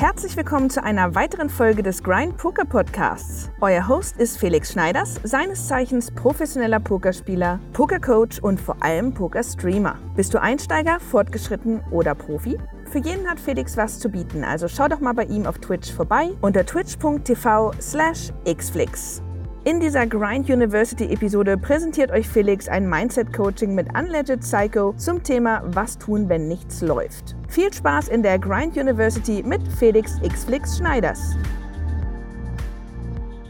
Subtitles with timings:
[0.00, 3.50] Herzlich willkommen zu einer weiteren Folge des Grind Poker Podcasts.
[3.60, 9.98] Euer Host ist Felix Schneiders, seines Zeichens professioneller Pokerspieler, Pokercoach und vor allem Pokerstreamer.
[10.16, 12.56] Bist du Einsteiger, fortgeschritten oder Profi?
[12.86, 15.92] Für jeden hat Felix was zu bieten, also schau doch mal bei ihm auf Twitch
[15.92, 19.20] vorbei unter twitch.tv slash xflix.
[19.62, 25.22] In dieser Grind University Episode präsentiert euch Felix ein Mindset Coaching mit Unlegit Psycho zum
[25.22, 27.36] Thema Was tun, wenn nichts läuft.
[27.46, 31.36] Viel Spaß in der Grind University mit Felix Xflix Schneiders.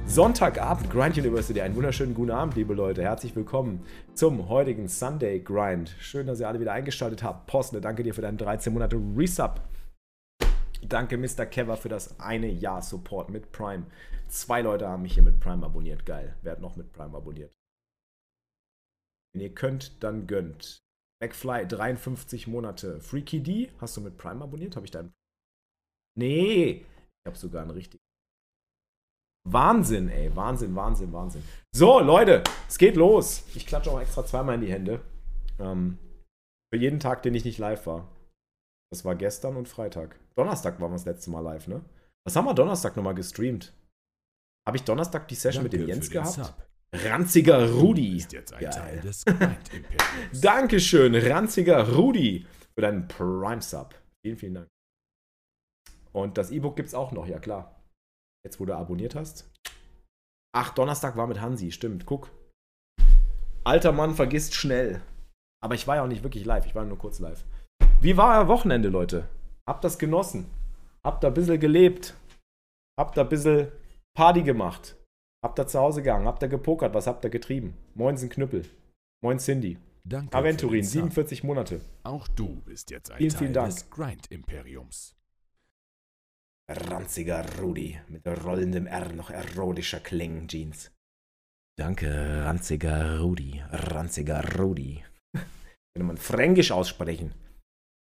[0.05, 1.61] Sonntagabend, Grind University.
[1.61, 3.03] Einen wunderschönen guten Abend, liebe Leute.
[3.03, 3.85] Herzlich willkommen
[4.15, 5.95] zum heutigen Sunday Grind.
[6.01, 7.47] Schön, dass ihr alle wieder eingeschaltet habt.
[7.47, 9.61] Postle, danke dir für deinen 13 Monate Resub.
[10.83, 11.47] Danke, Mr.
[11.47, 13.85] Kever, für das eine Jahr Support mit Prime.
[14.31, 16.07] Zwei Leute haben mich hier mit Prime abonniert.
[16.07, 16.37] Geil.
[16.43, 17.53] Wer hat noch mit Prime abonniert?
[19.33, 20.85] Wenn ihr könnt, dann gönnt.
[21.21, 23.01] McFly, 53 Monate.
[23.01, 24.77] Freaky D, hast du mit Prime abonniert?
[24.77, 25.13] Habe ich deinen.
[26.17, 26.87] Nee!
[26.87, 28.03] Ich habe sogar einen richtigen.
[29.49, 30.35] Wahnsinn, ey.
[30.37, 31.43] Wahnsinn, Wahnsinn, Wahnsinn.
[31.75, 33.45] So, Leute, es geht los.
[33.55, 35.01] Ich klatsche auch extra zweimal in die Hände.
[35.59, 35.99] Ähm,
[36.73, 38.09] für jeden Tag, den ich nicht live war.
[38.93, 40.19] Das war gestern und Freitag.
[40.37, 41.85] Donnerstag waren wir das letzte Mal live, ne?
[42.25, 43.73] Was haben wir Donnerstag nochmal gestreamt?
[44.71, 46.29] Habe ich Donnerstag die Session Danke mit dem Jens gehabt?
[46.29, 46.69] Sub.
[46.95, 48.19] Ranziger Rudi.
[48.19, 49.25] Ist jetzt ein Teil des
[50.41, 53.97] Dankeschön, ranziger Rudi, für deinen Prime-Sub.
[54.25, 54.69] Vielen, vielen Dank.
[56.13, 57.83] Und das E-Book gibt es auch noch, ja klar.
[58.47, 59.51] Jetzt, wo du abonniert hast.
[60.55, 62.31] Ach, Donnerstag war mit Hansi, stimmt, guck.
[63.65, 65.03] Alter Mann vergisst schnell.
[65.65, 67.45] Aber ich war ja auch nicht wirklich live, ich war nur kurz live.
[68.01, 69.27] Wie war euer Wochenende, Leute?
[69.69, 70.49] Habt das genossen?
[71.03, 72.15] Habt da ein bisschen gelebt?
[72.97, 73.73] Habt da ein bisschen
[74.15, 74.97] Party gemacht?
[75.43, 76.27] Habt ihr zu Hause gegangen?
[76.27, 76.95] Habt ihr gepokert?
[76.95, 77.77] Was habt ihr getrieben?
[77.95, 78.65] Moinsen Knüppel.
[79.23, 79.79] Moin Cindy.
[80.05, 80.37] Danke.
[80.37, 81.81] Aventurin, 47 Monate.
[82.03, 83.75] Auch du bist jetzt ein vielen, vielen Teil Dank.
[83.75, 85.15] des Grind-Imperiums.
[86.71, 90.91] Ranziger Rudi mit rollendem R noch erotischer Klingen Jeans.
[91.77, 93.63] Danke, ranziger Rudi.
[93.71, 95.03] Ranziger Rudi.
[95.33, 97.35] Könnte man fränkisch aussprechen.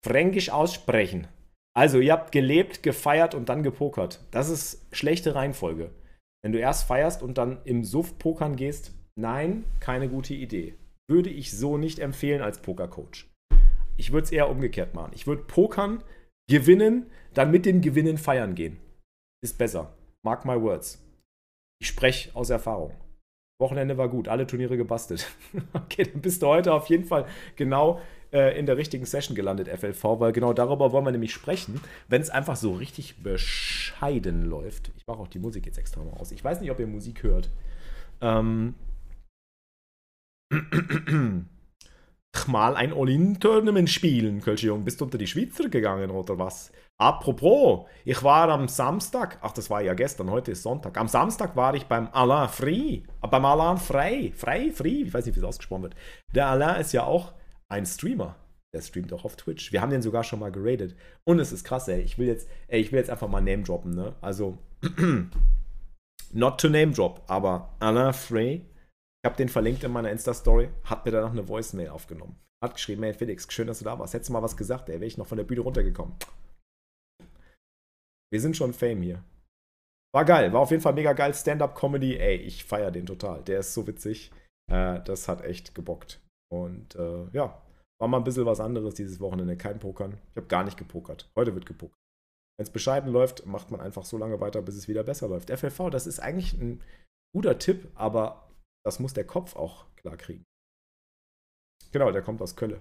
[0.04, 1.27] Fränkisch aussprechen.
[1.75, 4.21] Also, ihr habt gelebt, gefeiert und dann gepokert.
[4.31, 5.91] Das ist schlechte Reihenfolge.
[6.43, 10.75] Wenn du erst feierst und dann im Suff pokern gehst, nein, keine gute Idee.
[11.09, 13.27] Würde ich so nicht empfehlen als Pokercoach.
[13.97, 15.12] Ich würde es eher umgekehrt machen.
[15.15, 16.03] Ich würde pokern,
[16.50, 18.78] gewinnen, dann mit dem Gewinnen feiern gehen.
[19.43, 19.94] Ist besser.
[20.25, 21.03] Mark my words.
[21.81, 22.94] Ich spreche aus Erfahrung.
[23.60, 25.31] Wochenende war gut, alle Turniere gebastelt.
[25.72, 28.00] okay, dann bist du heute auf jeden Fall genau
[28.32, 32.22] äh, in der richtigen Session gelandet, FLV, weil genau darüber wollen wir nämlich sprechen, wenn
[32.22, 34.91] es einfach so richtig bescheiden läuft.
[34.97, 36.32] Ich mache auch die Musik jetzt extra mal aus.
[36.32, 37.50] Ich weiß nicht, ob ihr Musik hört.
[38.21, 38.75] Ähm.
[42.47, 44.84] mal ein All-In-Tournament spielen, Kölsche Jung.
[44.84, 46.72] Bist du unter die Schweizer gegangen oder was?
[46.98, 50.97] Apropos, ich war am Samstag, ach, das war ja gestern, heute ist Sonntag.
[50.98, 55.26] Am Samstag war ich beim Alain Frey, äh, beim Alain Frey, Frey, Frey, ich weiß
[55.26, 55.97] nicht, wie es ausgesprochen wird.
[56.34, 57.32] Der Alain ist ja auch
[57.72, 58.37] ein Streamer.
[58.75, 59.72] Der streamt auch auf Twitch.
[59.72, 60.94] Wir haben den sogar schon mal geradet.
[61.25, 62.00] Und es ist krass, ey.
[62.00, 64.15] Ich will jetzt, ey, ich will jetzt einfach mal Name droppen, ne?
[64.21, 64.59] Also,
[66.33, 71.05] not to name drop, aber Alain Frey, ich habe den verlinkt in meiner Insta-Story, hat
[71.05, 72.37] mir danach eine Voicemail aufgenommen.
[72.62, 74.15] Hat geschrieben, hey Felix, schön, dass du da warst.
[74.15, 76.15] Hättest du mal was gesagt, ey, wäre ich noch von der Bühne runtergekommen.
[78.31, 79.25] Wir sind schon Fame hier.
[80.15, 81.34] War geil, war auf jeden Fall mega geil.
[81.34, 83.43] Stand-up-Comedy, ey, ich feiere den total.
[83.43, 84.31] Der ist so witzig.
[84.71, 86.21] Äh, das hat echt gebockt.
[86.53, 87.62] Und äh, ja,
[88.03, 89.57] war mal ein bisschen was anderes dieses Wochenende.
[89.57, 90.19] Kein Pokern.
[90.33, 91.31] Ich habe gar nicht gepokert.
[91.37, 91.97] Heute wird gepokert.
[92.59, 95.57] Wenn es bescheiden läuft, macht man einfach so lange weiter, bis es wieder besser läuft.
[95.57, 96.83] FLV, das ist eigentlich ein
[97.33, 98.51] guter Tipp, aber
[98.85, 100.43] das muss der Kopf auch klar kriegen.
[101.93, 102.81] Genau, der kommt aus Kölle.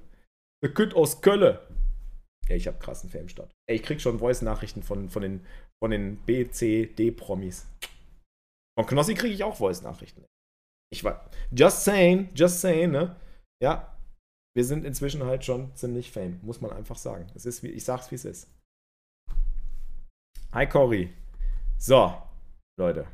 [0.64, 1.68] Der Kütt aus Kölle.
[2.50, 3.52] Ja, ich habe krassen Fame-Start.
[3.70, 5.46] Ey, ich krieg schon Voice-Nachrichten von, von den,
[5.84, 7.68] von den B, C, D-Promis.
[8.76, 10.26] Von Knossi kriege ich auch Voice-Nachrichten.
[10.92, 11.30] Ich war.
[11.52, 13.16] Just saying, just saying, ne?
[13.62, 13.96] ja,
[14.56, 17.28] wir sind inzwischen halt schon ziemlich fame, muss man einfach sagen.
[17.36, 18.48] Es ist, ich sag's, wie es ist.
[20.54, 21.14] Hi Cory.
[21.78, 22.14] So,
[22.78, 23.08] Leute.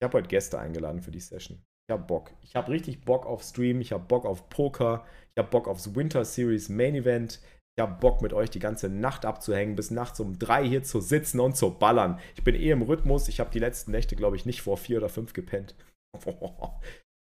[0.00, 1.62] Ich habe heute Gäste eingeladen für die Session.
[1.88, 2.32] Ich habe Bock.
[2.42, 3.80] Ich habe richtig Bock auf Stream.
[3.80, 5.06] Ich habe Bock auf Poker.
[5.34, 7.40] Ich habe Bock aufs Winter Series Main Event.
[7.78, 11.00] Ich habe Bock mit euch die ganze Nacht abzuhängen, bis nachts um drei hier zu
[11.00, 12.18] sitzen und zu ballern.
[12.34, 13.28] Ich bin eh im Rhythmus.
[13.28, 15.74] Ich habe die letzten Nächte, glaube ich, nicht vor vier oder fünf gepennt.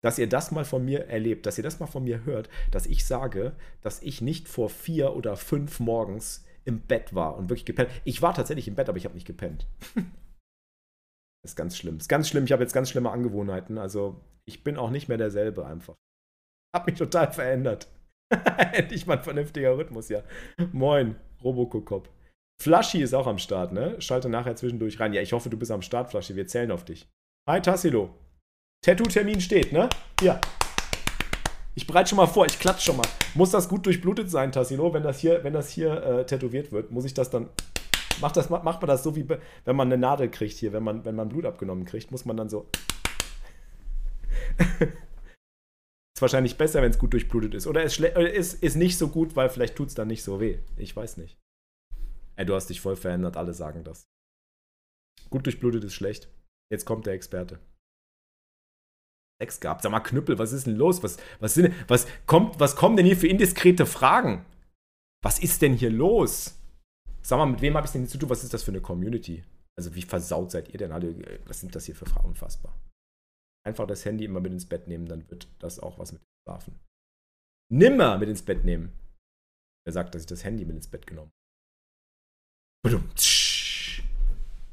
[0.07, 2.87] dass ihr das mal von mir erlebt, dass ihr das mal von mir hört, dass
[2.87, 7.65] ich sage, dass ich nicht vor vier oder fünf morgens im Bett war und wirklich
[7.65, 7.91] gepennt.
[8.05, 9.67] Ich war tatsächlich im Bett, aber ich habe nicht gepennt.
[9.97, 10.05] das
[11.51, 11.99] ist ganz schlimm.
[11.99, 12.45] Das ist ganz schlimm.
[12.45, 13.79] Ich habe jetzt ganz schlimme Angewohnheiten.
[13.79, 15.97] Also ich bin auch nicht mehr derselbe einfach.
[16.73, 17.89] Hab mich total verändert.
[18.73, 20.23] Endlich mal ein vernünftiger Rhythmus, ja.
[20.71, 22.09] Moin, Robocop.
[22.63, 24.01] Flashy ist auch am Start, ne?
[24.01, 25.13] Schalte nachher zwischendurch rein.
[25.13, 26.37] Ja, ich hoffe, du bist am Start, Flashy.
[26.37, 27.09] Wir zählen auf dich.
[27.49, 28.26] Hi, Tassilo.
[28.83, 29.89] Tattoo-Termin steht, ne?
[30.21, 30.41] Hier.
[31.75, 33.07] Ich bereite schon mal vor, ich klatsche schon mal.
[33.35, 34.95] Muss das gut durchblutet sein, Tassilo?
[34.95, 37.51] Wenn das hier, wenn das hier äh, tätowiert wird, muss ich das dann.
[38.21, 41.05] Macht, das, macht man das so wie wenn man eine Nadel kriegt hier, wenn man,
[41.05, 42.67] wenn man Blut abgenommen kriegt, muss man dann so.
[46.17, 47.67] ist wahrscheinlich besser, wenn es gut durchblutet ist.
[47.67, 50.61] Oder ist, ist, ist nicht so gut, weil vielleicht tut es dann nicht so weh.
[50.79, 51.37] Ich weiß nicht.
[52.37, 54.07] Ey, du hast dich voll verändert, alle sagen das.
[55.29, 56.31] Gut durchblutet ist schlecht.
[56.73, 57.59] Jetzt kommt der Experte.
[59.41, 59.83] Sex gehabt.
[59.83, 61.03] Sag mal, Knüppel, was ist denn los?
[61.03, 64.45] Was, was, sind, was, kommt, was kommen denn hier für indiskrete Fragen?
[65.23, 66.59] Was ist denn hier los?
[67.23, 68.31] Sag mal, mit wem habe ich denn hier zu tun?
[68.31, 69.45] Was ist das für eine Community?
[69.79, 71.15] Also, wie versaut seid ihr denn alle?
[71.47, 72.29] Was sind das hier für Fragen?
[72.29, 72.75] Unfassbar.
[73.67, 76.79] Einfach das Handy immer mit ins Bett nehmen, dann wird das auch was mit Schlafen.
[77.69, 78.93] Nimmer mit ins Bett nehmen.
[79.85, 81.33] Wer sagt, dass ich das Handy mit ins Bett genommen
[82.87, 83.03] habe?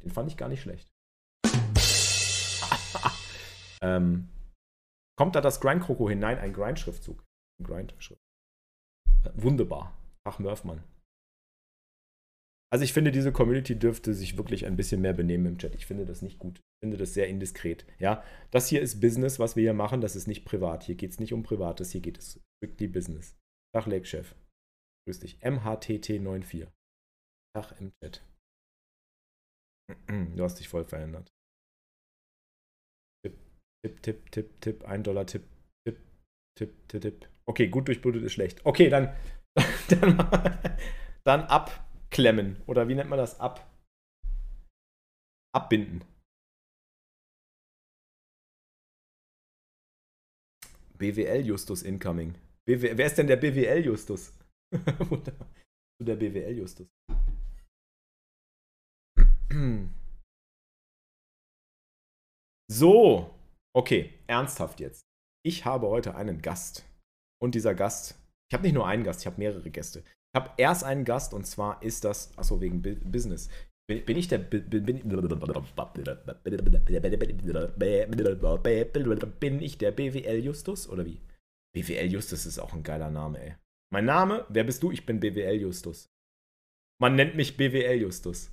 [0.04, 0.88] Den fand ich gar nicht schlecht.
[3.82, 4.30] ähm,
[5.18, 6.38] Kommt da das Grind-Kroko hinein?
[6.38, 7.24] Ein Grind-Schriftzug.
[7.64, 8.22] Grind-Schrift.
[9.36, 9.98] Wunderbar.
[10.28, 10.84] Ach, Murphmann.
[12.74, 15.76] Also ich finde, diese Community dürfte sich wirklich ein bisschen mehr benehmen im Chat.
[15.76, 16.58] Ich finde das nicht gut.
[16.58, 17.86] Ich finde das sehr indiskret.
[18.00, 20.02] Ja, das hier ist Business, was wir hier machen.
[20.02, 20.84] Das ist nicht privat.
[20.84, 21.92] Hier geht es nicht um Privates.
[21.92, 23.38] Hier geht es strictly Business.
[23.76, 24.34] Tag, Lake-Chef.
[25.06, 25.38] Grüß dich.
[25.44, 26.68] MHTT94.
[27.56, 28.26] Tag im Chat.
[30.36, 31.32] Du hast dich voll verändert.
[33.84, 35.44] Tipp, Tipp, Tipp, Tipp, 1 Dollar Tipp,
[35.86, 36.00] Tipp,
[36.58, 37.30] Tipp, Tipp, Tipp.
[37.46, 38.66] Okay, gut durchblutet ist schlecht.
[38.66, 39.14] Okay, dann,
[39.90, 40.18] dann,
[41.26, 42.62] dann abklemmen.
[42.66, 43.42] Oder wie nennt man das?
[43.42, 43.70] Ab.
[45.54, 46.06] Abbinden.
[50.98, 52.36] BWL Justus incoming.
[52.66, 54.32] BW, wer ist denn der BWL Justus?
[56.00, 56.88] der BWL Justus.
[62.72, 63.36] So,
[63.76, 65.02] Okay, ernsthaft jetzt.
[65.44, 66.86] Ich habe heute einen Gast.
[67.42, 68.16] Und dieser Gast,
[68.50, 70.00] ich habe nicht nur einen Gast, ich habe mehrere Gäste.
[70.00, 73.50] Ich habe erst einen Gast und zwar ist das, achso, wegen Business.
[73.88, 74.94] Bin, ich der bin,
[79.62, 81.20] ich der BWL Justus oder wie?
[81.76, 83.56] BWL Justus ist auch ein geiler Name, ey.
[83.92, 84.92] Mein Name, wer bist du?
[84.92, 86.08] Ich bin BWL Justus.
[87.02, 88.53] Man nennt mich BWL Justus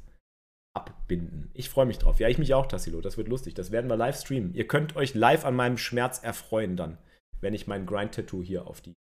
[0.89, 1.51] abbinden.
[1.55, 2.21] Ich freue mich drauf.
[2.21, 3.01] Ja, ich mich auch, Tassilo.
[3.01, 3.55] Das wird lustig.
[3.55, 4.55] Das werden wir live streamen.
[4.55, 6.99] Ihr könnt euch live an meinem Schmerz erfreuen dann,
[7.41, 8.95] wenn ich mein Grind-Tattoo hier auf die.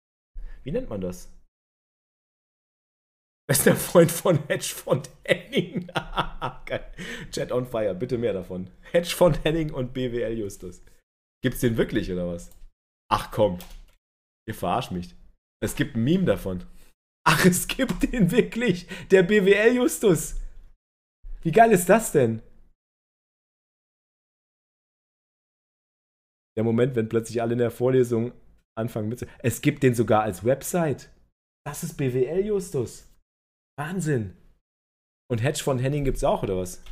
[0.63, 1.33] Wie nennt man das?
[3.49, 5.91] Bester Freund von Hedgefond Henning.
[7.31, 8.69] Chat on fire, bitte mehr davon.
[8.93, 10.83] Hedgefond Henning und BWL Justus.
[11.43, 12.51] Gibt's den wirklich oder was?
[13.11, 13.59] Ach komm.
[14.47, 15.15] Ihr verarscht mich.
[15.63, 16.65] Es gibt ein Meme davon.
[17.25, 18.87] Ach, es gibt den wirklich.
[19.11, 20.37] Der BWL Justus.
[21.43, 22.43] Wie geil ist das denn?
[26.57, 28.33] Der Moment, wenn plötzlich alle in der Vorlesung
[28.77, 29.27] anfangen mit.
[29.41, 31.11] Es gibt den sogar als Website.
[31.65, 33.09] Das ist BWL Justus.
[33.79, 34.37] Wahnsinn.
[35.31, 36.83] Und Hedge von Henning gibt's auch, oder was?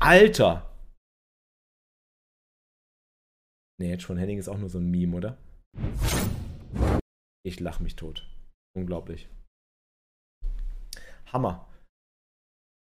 [0.00, 0.70] Alter!
[3.80, 5.38] Ne, Hedge von Henning ist auch nur so ein Meme, oder?
[7.42, 8.28] Ich lach mich tot.
[8.76, 9.28] Unglaublich.
[11.32, 11.68] Hammer.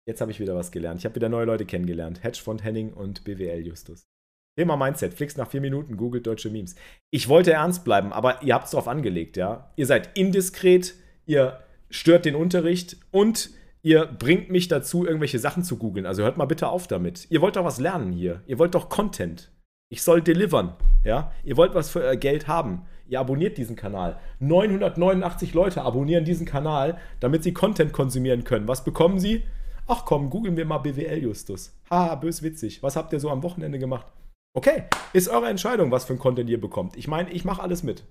[0.08, 1.00] Jetzt habe ich wieder was gelernt.
[1.00, 2.24] Ich habe wieder neue Leute kennengelernt.
[2.24, 4.08] Hedgefond Henning und BWL Justus.
[4.56, 5.12] Thema Mindset.
[5.12, 6.76] Flix nach vier Minuten, googelt deutsche Memes.
[7.10, 9.70] Ich wollte ernst bleiben, aber ihr habt es drauf angelegt, ja.
[9.76, 10.94] Ihr seid indiskret,
[11.26, 11.60] ihr
[11.90, 13.50] stört den Unterricht und
[13.82, 16.06] ihr bringt mich dazu, irgendwelche Sachen zu googeln.
[16.06, 17.26] Also hört mal bitte auf damit.
[17.30, 18.42] Ihr wollt doch was lernen hier.
[18.46, 19.52] Ihr wollt doch Content.
[19.90, 20.74] Ich soll delivern,
[21.04, 21.32] ja.
[21.44, 22.86] Ihr wollt was für euer Geld haben.
[23.08, 24.18] Ihr abonniert diesen Kanal.
[24.40, 28.68] 989 Leute abonnieren diesen Kanal, damit sie Content konsumieren können.
[28.68, 29.44] Was bekommen sie?
[29.90, 31.74] Ach komm, googeln wir mal BWL Justus.
[31.88, 32.82] Haha, bös witzig.
[32.82, 34.06] Was habt ihr so am Wochenende gemacht?
[34.54, 36.96] Okay, ist eure Entscheidung, was für ein Content ihr bekommt.
[36.96, 38.04] Ich meine, ich mache alles mit.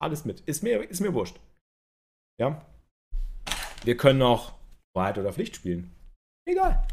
[0.00, 0.40] Alles mit.
[0.40, 1.38] Ist mir, ist mir wurscht.
[2.40, 2.64] Ja.
[3.84, 4.54] Wir können auch
[4.94, 5.94] Wahrheit oder Pflicht spielen.
[6.46, 6.86] Egal.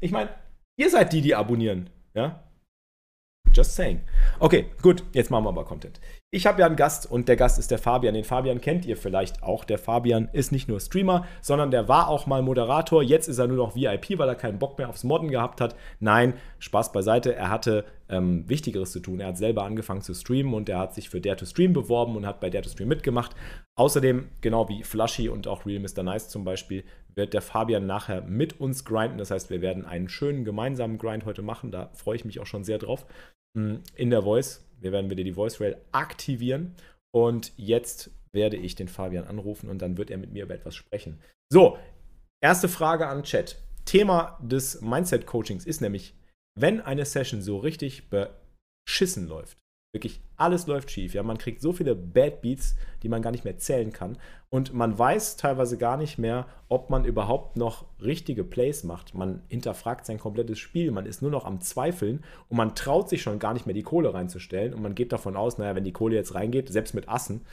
[0.00, 0.30] Ich meine,
[0.76, 1.88] ihr seid die, die abonnieren.
[2.14, 2.42] Ja.
[3.56, 4.02] Just saying.
[4.38, 5.98] Okay, gut, jetzt machen wir aber Content.
[6.30, 8.12] Ich habe ja einen Gast und der Gast ist der Fabian.
[8.12, 9.64] Den Fabian kennt ihr vielleicht auch.
[9.64, 13.02] Der Fabian ist nicht nur Streamer, sondern der war auch mal Moderator.
[13.02, 15.74] Jetzt ist er nur noch VIP, weil er keinen Bock mehr aufs Modden gehabt hat.
[16.00, 17.34] Nein, Spaß beiseite.
[17.34, 19.20] Er hatte ähm, Wichtigeres zu tun.
[19.20, 22.16] Er hat selber angefangen zu streamen und er hat sich für Dare to Stream beworben
[22.16, 23.34] und hat bei Dare to Stream mitgemacht.
[23.76, 26.02] Außerdem, genau wie Flushy und auch Real Mr.
[26.02, 26.84] Nice zum Beispiel,
[27.14, 29.18] wird der Fabian nachher mit uns grinden.
[29.18, 31.70] Das heißt, wir werden einen schönen gemeinsamen Grind heute machen.
[31.70, 33.06] Da freue ich mich auch schon sehr drauf.
[33.54, 34.62] Mm, in der Voice.
[34.80, 36.74] Wir werden wieder die Voice Rail aktivieren.
[37.12, 40.74] Und jetzt werde ich den Fabian anrufen und dann wird er mit mir über etwas
[40.74, 41.18] sprechen.
[41.50, 41.78] So,
[42.42, 43.56] erste Frage an Chat.
[43.86, 46.14] Thema des Mindset-Coachings ist nämlich,
[46.58, 49.58] wenn eine Session so richtig beschissen läuft,
[49.94, 53.44] wirklich alles läuft schief, ja, man kriegt so viele Bad Beats, die man gar nicht
[53.44, 54.18] mehr zählen kann
[54.50, 59.14] und man weiß teilweise gar nicht mehr, ob man überhaupt noch richtige Plays macht.
[59.14, 63.22] Man hinterfragt sein komplettes Spiel, man ist nur noch am Zweifeln und man traut sich
[63.22, 65.92] schon gar nicht mehr die Kohle reinzustellen und man geht davon aus, naja, wenn die
[65.92, 67.46] Kohle jetzt reingeht, selbst mit Assen,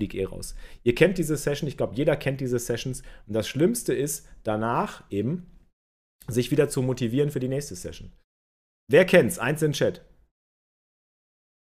[0.00, 0.56] fliege eh raus.
[0.82, 5.04] Ihr kennt diese Session, ich glaube, jeder kennt diese Sessions und das Schlimmste ist danach
[5.10, 5.46] eben,
[6.26, 8.10] sich wieder zu motivieren für die nächste Session.
[8.90, 9.38] Wer kennt's?
[9.38, 10.04] Eins in Chat.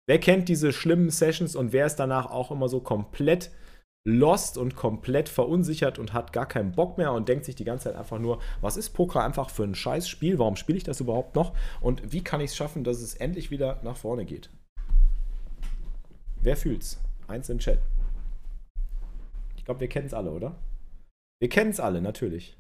[0.06, 3.50] Wer kennt diese schlimmen Sessions und wer ist danach auch immer so komplett
[4.06, 7.84] lost und komplett verunsichert und hat gar keinen Bock mehr und denkt sich die ganze
[7.84, 10.38] Zeit einfach nur, was ist Poker einfach für ein scheiß Spiel?
[10.38, 11.54] Warum spiele ich das überhaupt noch?
[11.80, 14.48] Und wie kann ich es schaffen, dass es endlich wieder nach vorne geht?
[16.40, 16.98] Wer fühlt's?
[17.26, 17.80] Eins in Chat.
[19.56, 20.56] Ich glaube, wir kennen es alle, oder?
[21.40, 22.56] Wir kennen es alle, natürlich.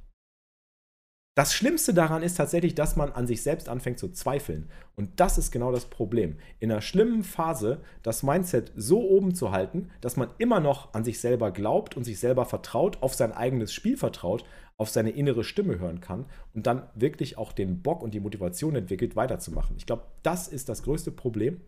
[1.38, 4.68] Das Schlimmste daran ist tatsächlich, dass man an sich selbst anfängt zu zweifeln.
[4.96, 6.36] Und das ist genau das Problem.
[6.58, 11.04] In einer schlimmen Phase das Mindset so oben zu halten, dass man immer noch an
[11.04, 14.44] sich selber glaubt und sich selber vertraut, auf sein eigenes Spiel vertraut,
[14.78, 18.74] auf seine innere Stimme hören kann und dann wirklich auch den Bock und die Motivation
[18.74, 19.76] entwickelt, weiterzumachen.
[19.76, 21.60] Ich glaube, das ist das größte Problem.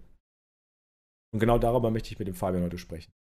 [1.33, 3.13] Und genau darüber möchte ich mit dem Fabian heute sprechen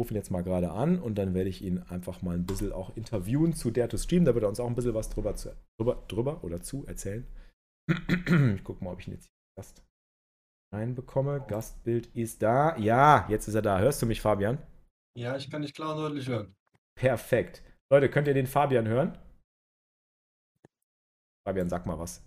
[0.00, 2.72] rufe ihn jetzt mal gerade an und dann werde ich ihn einfach mal ein bisschen
[2.72, 4.24] auch interviewen zu Dare to Stream.
[4.24, 7.26] Da wird er uns auch ein bisschen was drüber, zu, drüber, drüber oder zu erzählen.
[8.56, 9.28] Ich gucke mal, ob ich ihn jetzt
[9.58, 9.84] Gast
[10.74, 11.44] reinbekomme.
[11.46, 12.76] Gastbild ist da.
[12.78, 13.78] Ja, jetzt ist er da.
[13.78, 14.58] Hörst du mich, Fabian?
[15.18, 16.54] Ja, ich kann dich klar und deutlich hören.
[16.96, 17.62] Perfekt.
[17.92, 19.18] Leute, könnt ihr den Fabian hören?
[21.46, 22.24] Fabian, sag mal was.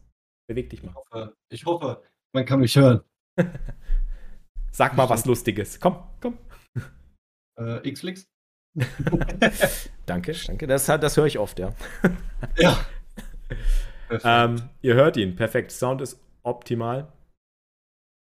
[0.48, 0.92] Beweg dich mal.
[0.92, 2.04] Ich hoffe, ich hoffe
[2.36, 3.02] man kann mich hören.
[4.72, 5.80] sag mal was Lustiges.
[5.80, 6.38] Komm, komm.
[7.58, 8.28] Äh, Xflix?
[10.06, 10.68] danke, danke.
[10.68, 11.74] Das, das höre ich oft, ja.
[12.58, 12.86] ja.
[14.24, 15.36] Ähm, ihr hört ihn.
[15.36, 15.72] Perfekt.
[15.72, 17.12] Sound ist optimal.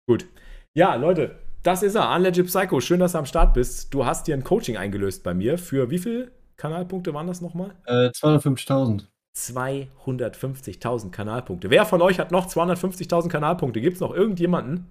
[0.08, 0.28] Gut.
[0.74, 2.14] Ja, Leute, das ist er.
[2.16, 2.82] Unlegit Psycho.
[2.82, 3.94] Schön, dass du am Start bist.
[3.94, 5.58] Du hast dir ein Coaching eingelöst bei mir.
[5.58, 7.76] Für wie viele Kanalpunkte waren das nochmal?
[7.86, 9.08] Äh, 250.000.
[9.36, 11.70] 250.000 Kanalpunkte.
[11.70, 13.80] Wer von euch hat noch 250.000 Kanalpunkte?
[13.80, 14.88] Gibt es noch irgendjemanden?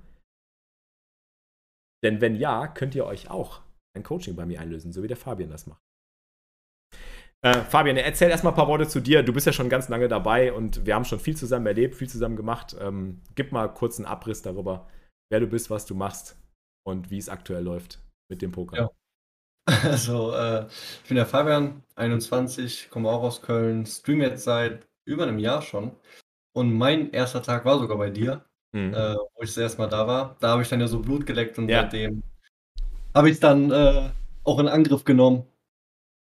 [2.03, 3.61] Denn wenn ja, könnt ihr euch auch
[3.97, 5.83] ein Coaching bei mir einlösen, so wie der Fabian das macht.
[7.43, 9.23] Äh, Fabian, erzähl erstmal ein paar Worte zu dir.
[9.23, 12.09] Du bist ja schon ganz lange dabei und wir haben schon viel zusammen erlebt, viel
[12.09, 12.77] zusammen gemacht.
[12.79, 14.89] Ähm, gib mal kurz einen Abriss darüber,
[15.31, 16.39] wer du bist, was du machst
[16.87, 18.77] und wie es aktuell läuft mit dem Poker.
[18.77, 18.91] Ja.
[19.85, 25.25] Also, äh, ich bin der Fabian, 21, komme auch aus Köln, streame jetzt seit über
[25.25, 25.93] einem Jahr schon.
[26.53, 28.93] Und mein erster Tag war sogar bei dir, mhm.
[28.95, 30.37] äh, wo ich das erste Mal da war.
[30.41, 31.83] Da habe ich dann ja so Blut geleckt und ja.
[31.83, 32.23] seitdem
[33.15, 34.11] habe ich es dann äh,
[34.45, 35.47] auch in Angriff genommen.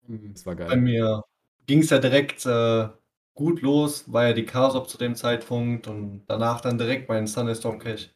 [0.07, 0.67] Das war geil.
[0.67, 1.23] Bei mir
[1.65, 2.89] ging es ja direkt äh,
[3.35, 7.79] gut los, war ja die Casop zu dem Zeitpunkt und danach dann direkt mein Thunderstorm
[7.79, 8.09] Cache.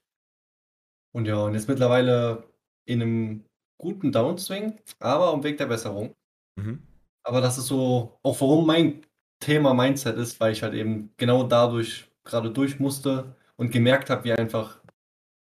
[1.13, 2.43] Und ja, und jetzt mittlerweile
[2.85, 3.45] in einem
[3.77, 6.15] guten Downswing, aber am Weg der Besserung.
[6.55, 6.81] Mhm.
[7.23, 9.05] Aber das ist so, auch warum mein
[9.39, 14.23] Thema Mindset ist, weil ich halt eben genau dadurch gerade durch musste und gemerkt habe,
[14.23, 14.81] wie einfach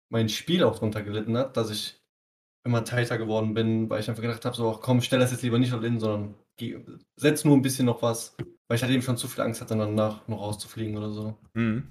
[0.10, 1.99] mein Spiel auch drunter gelitten hat, dass ich
[2.66, 5.60] immer tighter geworden bin, weil ich einfach gedacht habe, so, komm, stell das jetzt lieber
[5.60, 6.78] nicht all in, sondern geh,
[7.16, 8.36] setz nur ein bisschen noch was,
[8.68, 11.38] weil ich halt eben schon zu viel Angst hatte, danach noch rauszufliegen oder so.
[11.54, 11.88] Mhm.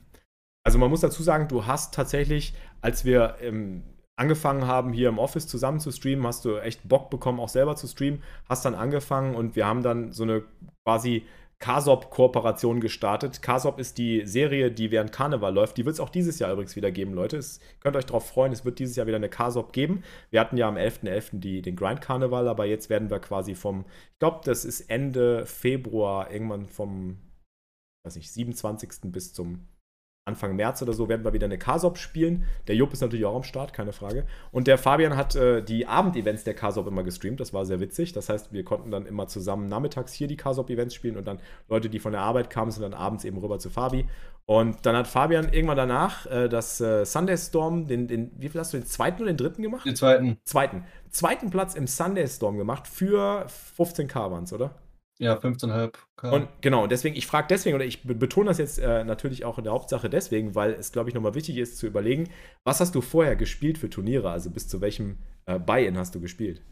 [0.65, 3.83] Also man muss dazu sagen, du hast tatsächlich, als wir ähm,
[4.17, 7.77] angefangen haben, hier im Office zusammen zu streamen, hast du echt Bock bekommen, auch selber
[7.77, 10.45] zu streamen, hast dann angefangen und wir haben dann so eine
[10.85, 11.25] quasi
[11.61, 13.43] Kasop-Kooperation gestartet.
[13.43, 15.77] Kasop ist die Serie, die während Karneval läuft.
[15.77, 17.37] Die wird es auch dieses Jahr übrigens wieder geben, Leute.
[17.37, 20.05] Es, könnt euch darauf freuen, es wird dieses Jahr wieder eine Kasop geben.
[20.31, 21.41] Wir hatten ja am 11.11.
[21.41, 21.62] .11.
[21.62, 26.67] den Grind-Karneval, aber jetzt werden wir quasi vom, ich glaube, das ist Ende Februar, irgendwann
[26.67, 27.19] vom,
[28.05, 29.11] weiß nicht, 27.
[29.12, 29.67] bis zum
[30.28, 32.44] Anfang März oder so werden wir wieder eine Kasop spielen.
[32.68, 34.25] Der Jupp ist natürlich auch am Start, keine Frage.
[34.52, 37.40] Und der Fabian hat äh, die Abendevents der Kasop immer gestreamt.
[37.40, 38.12] Das war sehr witzig.
[38.12, 41.88] Das heißt, wir konnten dann immer zusammen nachmittags hier die Kasop-Events spielen und dann Leute,
[41.88, 44.06] die von der Arbeit kamen, sind dann abends eben rüber zu Fabi.
[44.47, 48.61] Und dann hat Fabian irgendwann danach äh, das äh, Sunday Storm, den, den, wie viel
[48.61, 49.85] hast du, den zweiten oder den dritten gemacht?
[49.85, 50.38] Den zweiten.
[50.44, 50.85] Zweiten.
[51.11, 54.70] Zweiten Platz im Sunday Storm gemacht für 15k waren es, oder?
[55.21, 56.33] Ja, 15,5.
[56.33, 59.65] Und genau, deswegen, ich frage deswegen, oder ich betone das jetzt äh, natürlich auch in
[59.65, 62.31] der Hauptsache deswegen, weil es, glaube ich, nochmal wichtig ist zu überlegen,
[62.65, 64.31] was hast du vorher gespielt für Turniere?
[64.31, 66.63] Also bis zu welchem äh, Buy-In hast du gespielt?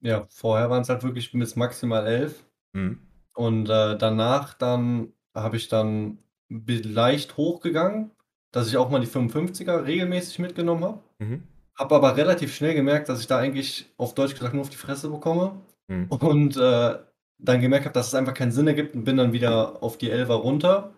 [0.00, 2.44] Ja, vorher waren es halt wirklich bis maximal 11.
[2.72, 3.00] Mhm.
[3.34, 6.18] Und äh, danach dann habe ich dann
[6.48, 8.12] leicht hochgegangen,
[8.52, 11.00] dass ich auch mal die 55er regelmäßig mitgenommen habe.
[11.18, 11.42] Mhm.
[11.76, 14.76] Habe aber relativ schnell gemerkt, dass ich da eigentlich auf Deutsch gesagt nur auf die
[14.76, 15.60] Fresse bekomme.
[15.88, 16.06] Mhm.
[16.08, 16.98] Und äh,
[17.38, 20.10] dann gemerkt habe, dass es einfach keinen Sinn ergibt und bin dann wieder auf die
[20.10, 20.92] Elfer runter.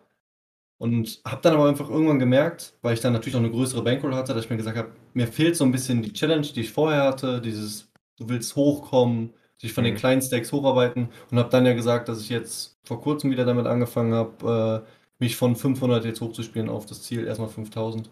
[0.79, 4.15] Und habe dann aber einfach irgendwann gemerkt, weil ich dann natürlich auch eine größere Bankroll
[4.15, 6.71] hatte, dass ich mir gesagt habe, mir fehlt so ein bisschen die Challenge, die ich
[6.73, 9.97] vorher hatte, dieses, du willst hochkommen, sich von den Mhm.
[9.97, 13.67] kleinen Stacks hocharbeiten und habe dann ja gesagt, dass ich jetzt vor kurzem wieder damit
[13.67, 18.11] angefangen habe, äh, mich von 500 jetzt hochzuspielen auf das Ziel erstmal 5000.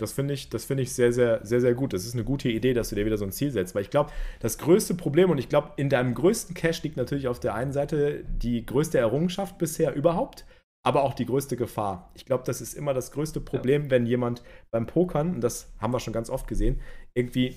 [0.00, 1.92] Das finde ich, das finde ich sehr, sehr, sehr, sehr gut.
[1.92, 3.74] Das ist eine gute Idee, dass du dir wieder so ein Ziel setzt.
[3.74, 7.28] Weil ich glaube, das größte Problem und ich glaube, in deinem größten Cash liegt natürlich
[7.28, 10.46] auf der einen Seite die größte Errungenschaft bisher überhaupt,
[10.82, 12.10] aber auch die größte Gefahr.
[12.14, 15.92] Ich glaube, das ist immer das größte Problem, wenn jemand beim Pokern, und das haben
[15.92, 16.80] wir schon ganz oft gesehen,
[17.14, 17.56] irgendwie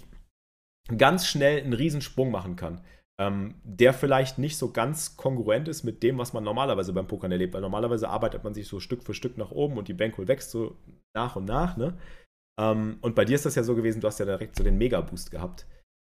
[0.98, 2.82] ganz schnell einen Riesensprung machen kann.
[3.20, 7.32] Ähm, der vielleicht nicht so ganz kongruent ist mit dem, was man normalerweise beim Pokern
[7.32, 7.54] erlebt.
[7.54, 10.50] Weil normalerweise arbeitet man sich so Stück für Stück nach oben und die Bankroll wächst
[10.50, 10.76] so
[11.14, 11.78] nach und nach.
[11.78, 11.96] Ne?
[12.60, 14.78] Ähm, und bei dir ist das ja so gewesen, du hast ja direkt so den
[14.78, 15.66] Mega-Boost gehabt.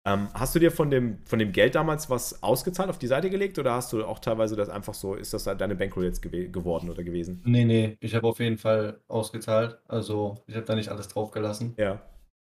[0.05, 3.29] Ähm, hast du dir von dem, von dem Geld damals was ausgezahlt, auf die Seite
[3.29, 6.49] gelegt oder hast du auch teilweise das einfach so, ist das deine Bankroll jetzt gew
[6.51, 7.41] geworden oder gewesen?
[7.45, 9.77] Nee, nee, ich habe auf jeden Fall ausgezahlt.
[9.87, 11.75] Also ich habe da nicht alles drauf gelassen.
[11.77, 12.01] Ja.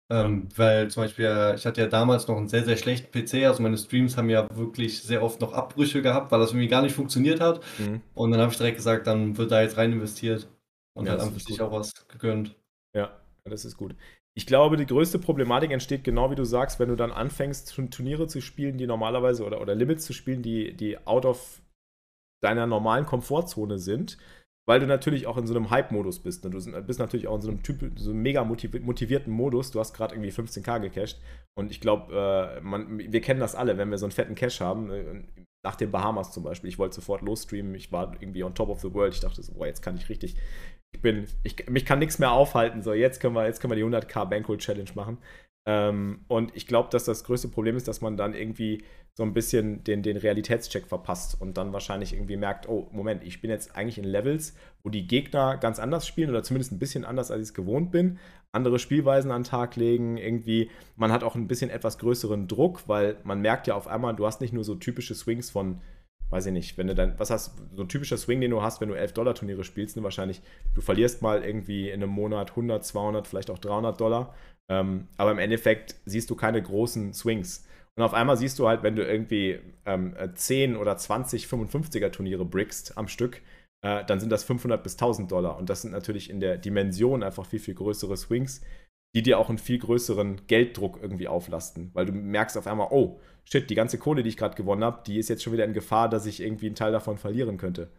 [0.09, 3.45] Ähm, weil zum Beispiel, äh, ich hatte ja damals noch einen sehr, sehr schlechten PC.
[3.45, 6.81] Also meine Streams haben ja wirklich sehr oft noch Abbrüche gehabt, weil das irgendwie gar
[6.81, 7.61] nicht funktioniert hat.
[7.79, 8.01] Mhm.
[8.13, 10.47] Und dann habe ich direkt gesagt, dann wird da jetzt rein investiert
[10.93, 12.55] und Ja, ist sich auch was gegönnt.
[12.93, 13.95] Ja, das ist gut.
[14.33, 17.91] Ich glaube, die größte Problematik entsteht genau wie du sagst, wenn du dann anfängst, Turn-
[17.91, 21.61] Turniere zu spielen, die normalerweise oder, oder Limits zu spielen, die, die out of
[22.43, 24.17] deiner normalen Komfortzone sind,
[24.67, 26.43] weil du natürlich auch in so einem Hype-Modus bist.
[26.43, 26.49] Ne?
[26.51, 29.71] Du bist natürlich auch in so einem, typ, so einem mega motiv motivierten Modus.
[29.71, 31.19] Du hast gerade irgendwie 15k gecasht
[31.57, 35.27] und ich glaube, äh, wir kennen das alle, wenn wir so einen fetten Cash haben.
[35.63, 36.69] Nach den Bahamas zum Beispiel.
[36.69, 37.75] Ich wollte sofort losstreamen.
[37.75, 39.13] Ich war irgendwie on top of the world.
[39.13, 40.35] Ich dachte so, boah, jetzt kann ich richtig
[40.93, 42.81] ich bin, ich, mich kann nichts mehr aufhalten.
[42.81, 45.17] So, jetzt können wir, jetzt können wir die 100k Bankroll Challenge machen.
[45.65, 49.33] Ähm, und ich glaube, dass das größte Problem ist, dass man dann irgendwie so ein
[49.33, 53.75] bisschen den, den Realitätscheck verpasst und dann wahrscheinlich irgendwie merkt, oh, Moment, ich bin jetzt
[53.75, 57.41] eigentlich in Levels, wo die Gegner ganz anders spielen oder zumindest ein bisschen anders, als
[57.41, 58.19] ich es gewohnt bin,
[58.53, 62.87] andere Spielweisen an den Tag legen, irgendwie, man hat auch ein bisschen etwas größeren Druck,
[62.87, 65.81] weil man merkt ja auf einmal, du hast nicht nur so typische Swings von,
[66.29, 68.79] weiß ich nicht, wenn du dann, was hast, so ein typischer Swing, den du hast,
[68.79, 70.41] wenn du 11-Dollar-Turniere spielst, ne, wahrscheinlich,
[70.73, 74.33] du verlierst mal irgendwie in einem Monat 100, 200, vielleicht auch 300 Dollar,
[74.69, 77.65] ähm, aber im Endeffekt siehst du keine großen Swings.
[77.97, 82.45] Und auf einmal siehst du halt, wenn du irgendwie ähm, 10 oder 20 55er Turniere
[82.45, 83.41] brickst am Stück,
[83.83, 85.57] äh, dann sind das 500 bis 1000 Dollar.
[85.57, 88.61] Und das sind natürlich in der Dimension einfach viel, viel größere Swings,
[89.13, 91.91] die dir auch einen viel größeren Gelddruck irgendwie auflasten.
[91.93, 95.03] Weil du merkst auf einmal, oh, shit, die ganze Kohle, die ich gerade gewonnen habe,
[95.05, 97.91] die ist jetzt schon wieder in Gefahr, dass ich irgendwie einen Teil davon verlieren könnte.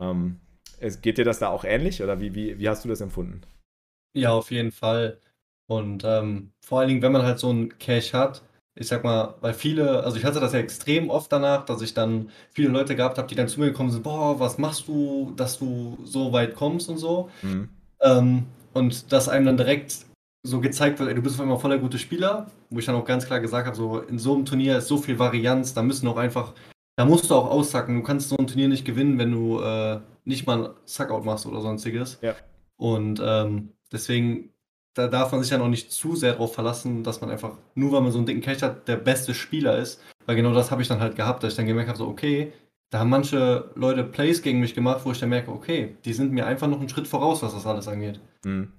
[0.00, 0.40] Ähm,
[1.02, 3.42] geht dir das da auch ähnlich oder wie, wie, wie hast du das empfunden?
[4.16, 5.20] Ja, auf jeden Fall.
[5.66, 8.42] Und ähm, vor allen Dingen, wenn man halt so einen Cash hat,
[8.78, 11.94] ich sag mal, weil viele, also ich hatte das ja extrem oft danach, dass ich
[11.94, 15.32] dann viele Leute gehabt habe, die dann zu mir gekommen sind, boah, was machst du,
[15.34, 17.30] dass du so weit kommst und so.
[17.42, 17.70] Mhm.
[18.00, 20.04] Ähm, und dass einem dann direkt
[20.46, 23.04] so gezeigt wird, ey, du bist auf einmal voller gute Spieler, wo ich dann auch
[23.04, 26.06] ganz klar gesagt habe, so in so einem Turnier ist so viel Varianz, da müssen
[26.06, 26.52] auch einfach,
[26.96, 27.96] da musst du auch aussacken.
[27.96, 31.46] Du kannst so ein Turnier nicht gewinnen, wenn du äh, nicht mal ein Suckout machst
[31.46, 32.18] oder sonstiges.
[32.20, 32.34] Ja.
[32.76, 34.50] Und ähm, deswegen,
[34.96, 37.92] da darf man sich ja noch nicht zu sehr darauf verlassen, dass man einfach, nur
[37.92, 40.02] weil man so einen dicken Cash hat, der beste Spieler ist.
[40.24, 42.52] Weil genau das habe ich dann halt gehabt, dass ich dann gemerkt habe, so, okay,
[42.90, 46.32] da haben manche Leute Plays gegen mich gemacht, wo ich dann merke, okay, die sind
[46.32, 48.20] mir einfach noch einen Schritt voraus, was das alles angeht.
[48.44, 48.72] Mhm.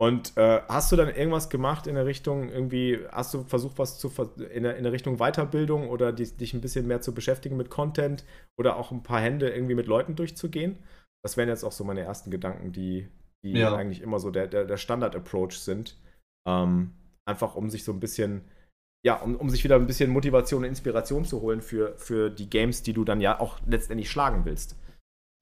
[0.00, 3.98] Und äh, hast du dann irgendwas gemacht in der Richtung, irgendwie, hast du versucht, was
[3.98, 4.10] zu
[4.50, 7.68] in der, in der Richtung Weiterbildung oder die, dich ein bisschen mehr zu beschäftigen mit
[7.68, 8.24] Content
[8.58, 10.78] oder auch ein paar Hände irgendwie mit Leuten durchzugehen?
[11.22, 13.10] Das wären jetzt auch so meine ersten Gedanken, die,
[13.44, 13.74] die Ja.
[13.74, 15.98] eigentlich immer so der, der, der Standard-Approach sind.
[16.46, 16.92] Ähm,
[17.26, 18.42] einfach um sich so ein bisschen,
[19.04, 22.50] ja, um, um sich wieder ein bisschen Motivation und Inspiration zu holen für, für die
[22.50, 24.76] Games, die du dann ja auch letztendlich schlagen willst.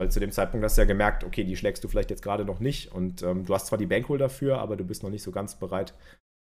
[0.00, 2.44] Weil zu dem Zeitpunkt hast du ja gemerkt, okay, die schlägst du vielleicht jetzt gerade
[2.44, 5.24] noch nicht und ähm, du hast zwar die Bankroll dafür, aber du bist noch nicht
[5.24, 5.92] so ganz bereit,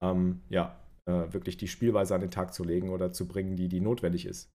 [0.02, 3.68] ähm, ja, äh, wirklich die Spielweise an den Tag zu legen oder zu bringen, die,
[3.68, 4.50] die notwendig ist.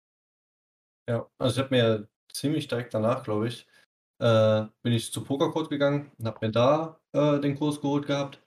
[1.08, 3.66] Ja, also ich habe mir ziemlich direkt danach, glaube ich,
[4.20, 8.40] äh, bin ich zu Pokercode gegangen und habe mir da äh, den Kurs geholt gehabt.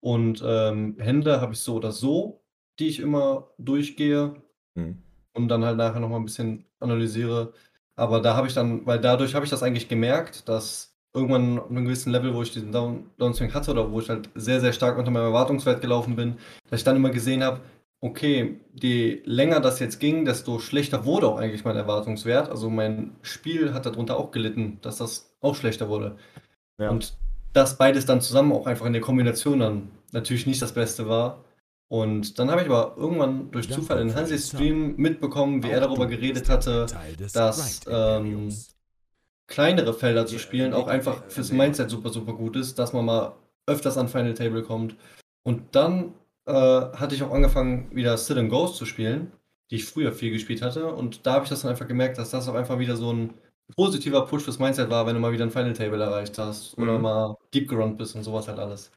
[0.00, 2.42] Und ähm, Hände habe ich so oder so,
[2.78, 4.34] die ich immer durchgehe
[4.76, 5.02] Mhm.
[5.34, 7.52] und dann halt nachher nochmal ein bisschen analysiere.
[7.96, 11.70] Aber da habe ich dann, weil dadurch habe ich das eigentlich gemerkt, dass irgendwann auf
[11.70, 14.72] einem gewissen Level, wo ich diesen Down, Downswing hatte oder wo ich halt sehr, sehr
[14.72, 16.38] stark unter meinem Erwartungswert gelaufen bin,
[16.70, 17.60] dass ich dann immer gesehen habe,
[18.04, 22.50] okay, je länger das jetzt ging, desto schlechter wurde auch eigentlich mein Erwartungswert.
[22.50, 26.16] Also mein Spiel hat darunter auch gelitten, dass das auch schlechter wurde.
[26.78, 26.90] Ja.
[26.90, 27.16] Und
[27.54, 31.44] das beides dann zusammen auch einfach in der Kombination dann natürlich nicht das Beste war.
[31.88, 36.06] Und dann habe ich aber irgendwann durch Zufall in Hansis Stream mitbekommen, wie er darüber
[36.06, 36.86] geredet hatte,
[37.32, 38.54] dass ähm,
[39.46, 43.36] kleinere Felder zu spielen auch einfach fürs Mindset super, super gut ist, dass man mal
[43.66, 44.94] öfters an Final Table kommt.
[45.42, 46.12] Und dann
[46.46, 49.32] äh, hatte ich auch angefangen, wieder Sit and Ghost zu spielen,
[49.70, 50.92] die ich früher viel gespielt hatte.
[50.92, 53.34] Und da habe ich das dann einfach gemerkt, dass das auch einfach wieder so ein
[53.76, 56.96] positiver Push fürs Mindset war, wenn du mal wieder ein Final Table erreicht hast oder
[56.96, 57.02] mhm.
[57.02, 58.92] mal deep gerannt bist und sowas halt alles.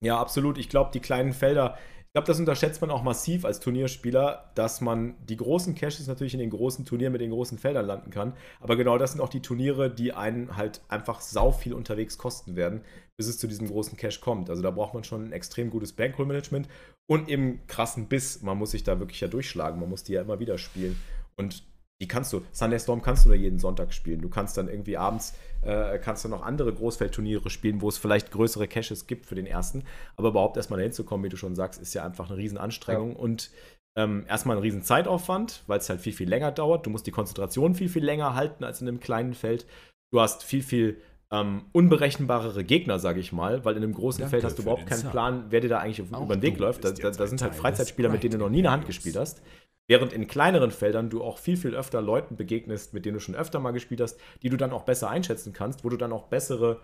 [0.00, 0.58] Ja, absolut.
[0.58, 1.76] Ich glaube, die kleinen Felder,
[2.08, 6.32] ich glaube, das unterschätzt man auch massiv als Turnierspieler, dass man die großen Caches natürlich
[6.32, 8.32] in den großen Turnieren mit den großen Feldern landen kann.
[8.60, 12.56] Aber genau das sind auch die Turniere, die einen halt einfach sau viel unterwegs kosten
[12.56, 12.80] werden,
[13.18, 14.48] bis es zu diesem großen Cache kommt.
[14.48, 16.66] Also da braucht man schon ein extrem gutes Bankroll-Management
[17.06, 18.40] und eben krassen Biss.
[18.40, 19.78] Man muss sich da wirklich ja durchschlagen.
[19.78, 20.98] Man muss die ja immer wieder spielen.
[21.36, 21.62] Und
[22.00, 24.20] die kannst du, Sunday Storm kannst du nur jeden Sonntag spielen.
[24.20, 28.30] Du kannst dann irgendwie abends, äh, kannst du noch andere Großfeldturniere spielen, wo es vielleicht
[28.30, 29.84] größere Caches gibt für den ersten.
[30.16, 33.12] Aber überhaupt erstmal dahin zu kommen, wie du schon sagst, ist ja einfach eine Riesenanstrengung
[33.12, 33.18] ja.
[33.18, 33.50] und
[33.96, 36.86] ähm, erstmal ein riesen Zeitaufwand, weil es halt viel, viel länger dauert.
[36.86, 39.66] Du musst die Konzentration viel, viel länger halten als in einem kleinen Feld.
[40.12, 41.00] Du hast viel, viel
[41.32, 44.86] ähm, unberechenbarere Gegner, sage ich mal, weil in einem großen Danke Feld hast du überhaupt
[44.86, 45.10] keinen.
[45.10, 46.84] Plan, wer dir da eigentlich über den Weg läuft.
[46.84, 49.42] Da, da, da sind halt Freizeitspieler, mit denen du noch nie eine Hand gespielt hast.
[49.88, 53.34] Während in kleineren Feldern du auch viel, viel öfter Leuten begegnest, mit denen du schon
[53.34, 56.26] öfter mal gespielt hast, die du dann auch besser einschätzen kannst, wo du dann auch
[56.26, 56.82] bessere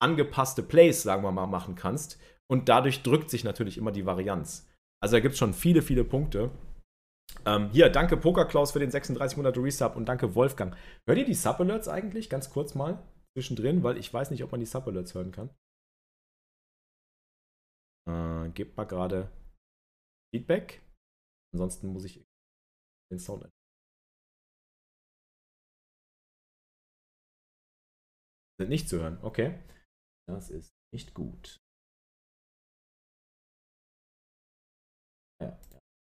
[0.00, 2.20] angepasste Plays, sagen wir mal, machen kannst.
[2.48, 4.68] Und dadurch drückt sich natürlich immer die Varianz.
[5.02, 6.50] Also da gibt es schon viele, viele Punkte.
[7.44, 10.76] Ähm, hier, danke Pokerklaus für den 36 Monate Resub und danke Wolfgang.
[11.06, 13.02] Hört ihr die Sub-Alerts eigentlich ganz kurz mal
[13.36, 15.50] zwischendrin, weil ich weiß nicht, ob man die Sub-Alerts hören kann.
[18.08, 19.30] Äh, gebt mal gerade
[20.32, 20.82] Feedback.
[21.54, 22.24] Ansonsten muss ich
[23.10, 23.44] den Sound
[28.58, 29.62] Sind nicht zu hören, okay.
[30.28, 31.58] Das ist nicht gut.
[35.40, 35.58] Ja.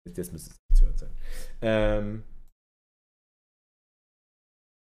[0.06, 1.16] Jetzt, müsste es zu hören sein.
[1.62, 2.24] Ähm,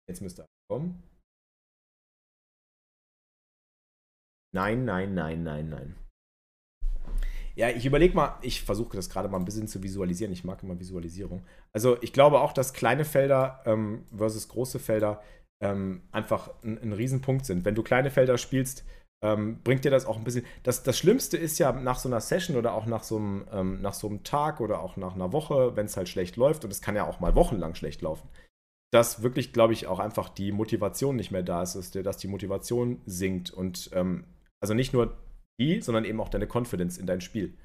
[0.09, 1.03] jetzt müsste er kommen.
[4.53, 6.10] Nein, nein, nein, nein, nein.
[7.57, 10.33] Ja, ich überlege mal, ich versuche das gerade mal ein bisschen zu visualisieren.
[10.33, 11.43] Ich mag immer Visualisierung.
[11.73, 15.23] Also ich glaube auch, dass kleine Felder ähm, versus große Felder
[15.63, 17.65] ähm, einfach ein, ein Riesenpunkt sind.
[17.65, 18.85] Wenn du kleine Felder spielst,
[19.23, 20.45] ähm, bringt dir das auch ein bisschen.
[20.63, 23.83] Das, das Schlimmste ist ja nach so einer Session oder auch nach so einem, ähm,
[23.83, 26.71] nach so einem Tag oder auch nach einer Woche, wenn es halt schlecht läuft, und
[26.71, 28.29] es kann ja auch mal wochenlang schlecht laufen,
[28.91, 33.03] dass wirklich, glaube ich, auch einfach die Motivation nicht mehr da ist, dass die Motivation
[33.05, 33.51] sinkt.
[33.51, 34.25] Und ähm,
[34.61, 35.17] also nicht nur
[35.61, 37.57] die, sondern eben auch deine Confidence in dein Spiel.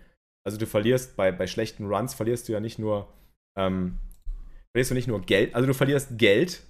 [0.45, 3.11] Also du verlierst bei, bei schlechten Runs, verlierst du ja nicht nur,
[3.57, 3.97] ähm,
[4.71, 6.61] verlierst du nicht nur Geld, also du verlierst Geld.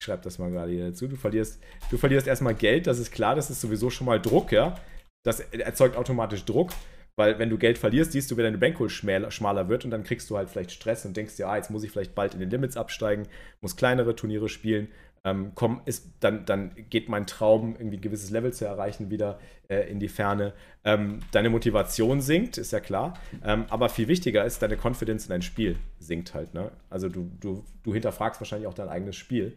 [0.00, 1.06] Ich schreibe das mal gerade hier dazu.
[1.06, 4.50] Du verlierst, du verlierst erstmal Geld, das ist klar, das ist sowieso schon mal Druck,
[4.50, 4.80] ja.
[5.24, 6.72] Das erzeugt automatisch Druck,
[7.16, 10.28] weil wenn du Geld verlierst, siehst du, wie deine Bankroll schmaler wird und dann kriegst
[10.30, 12.50] du halt vielleicht Stress und denkst dir, ah, jetzt muss ich vielleicht bald in den
[12.50, 13.28] Limits absteigen,
[13.60, 14.88] muss kleinere Turniere spielen,
[15.24, 19.38] ähm, komm, ist, dann, dann geht mein Traum, irgendwie ein gewisses Level zu erreichen, wieder
[19.68, 20.52] äh, in die Ferne.
[20.84, 23.14] Ähm, deine Motivation sinkt, ist ja klar.
[23.44, 26.54] Ähm, aber viel wichtiger ist, deine Confidence in dein Spiel sinkt halt.
[26.54, 26.72] Ne?
[26.90, 29.56] Also du, du, du hinterfragst wahrscheinlich auch dein eigenes Spiel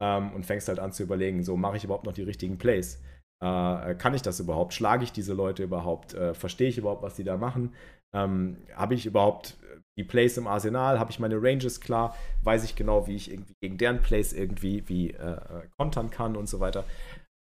[0.00, 3.02] ähm, und fängst halt an zu überlegen, so mache ich überhaupt noch die richtigen Plays?
[3.42, 4.74] Äh, kann ich das überhaupt?
[4.74, 6.14] Schlage ich diese Leute überhaupt?
[6.14, 7.74] Äh, Verstehe ich überhaupt, was die da machen?
[8.14, 9.56] Ähm, Habe ich überhaupt
[9.98, 13.54] die Plays im Arsenal, habe ich meine Ranges klar, weiß ich genau, wie ich irgendwie
[13.60, 16.84] gegen deren Plays irgendwie wie äh, äh, kontern kann und so weiter.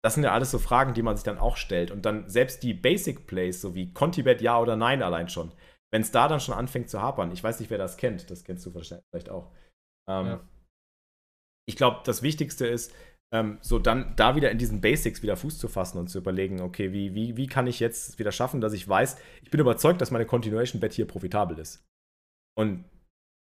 [0.05, 1.91] Das sind ja alles so Fragen, die man sich dann auch stellt.
[1.91, 5.53] Und dann selbst die Basic Plays, so wie Contibet ja oder nein allein schon,
[5.93, 8.45] wenn es da dann schon anfängt zu hapern, ich weiß nicht, wer das kennt, das
[8.45, 9.51] kennst du vielleicht auch.
[10.09, 10.49] Ähm, ja.
[11.67, 12.93] Ich glaube, das Wichtigste ist,
[13.33, 16.61] ähm, so dann da wieder in diesen Basics wieder Fuß zu fassen und zu überlegen,
[16.61, 20.01] okay, wie, wie, wie kann ich jetzt wieder schaffen, dass ich weiß, ich bin überzeugt,
[20.01, 21.85] dass meine Continuation Bet hier profitabel ist.
[22.57, 22.85] Und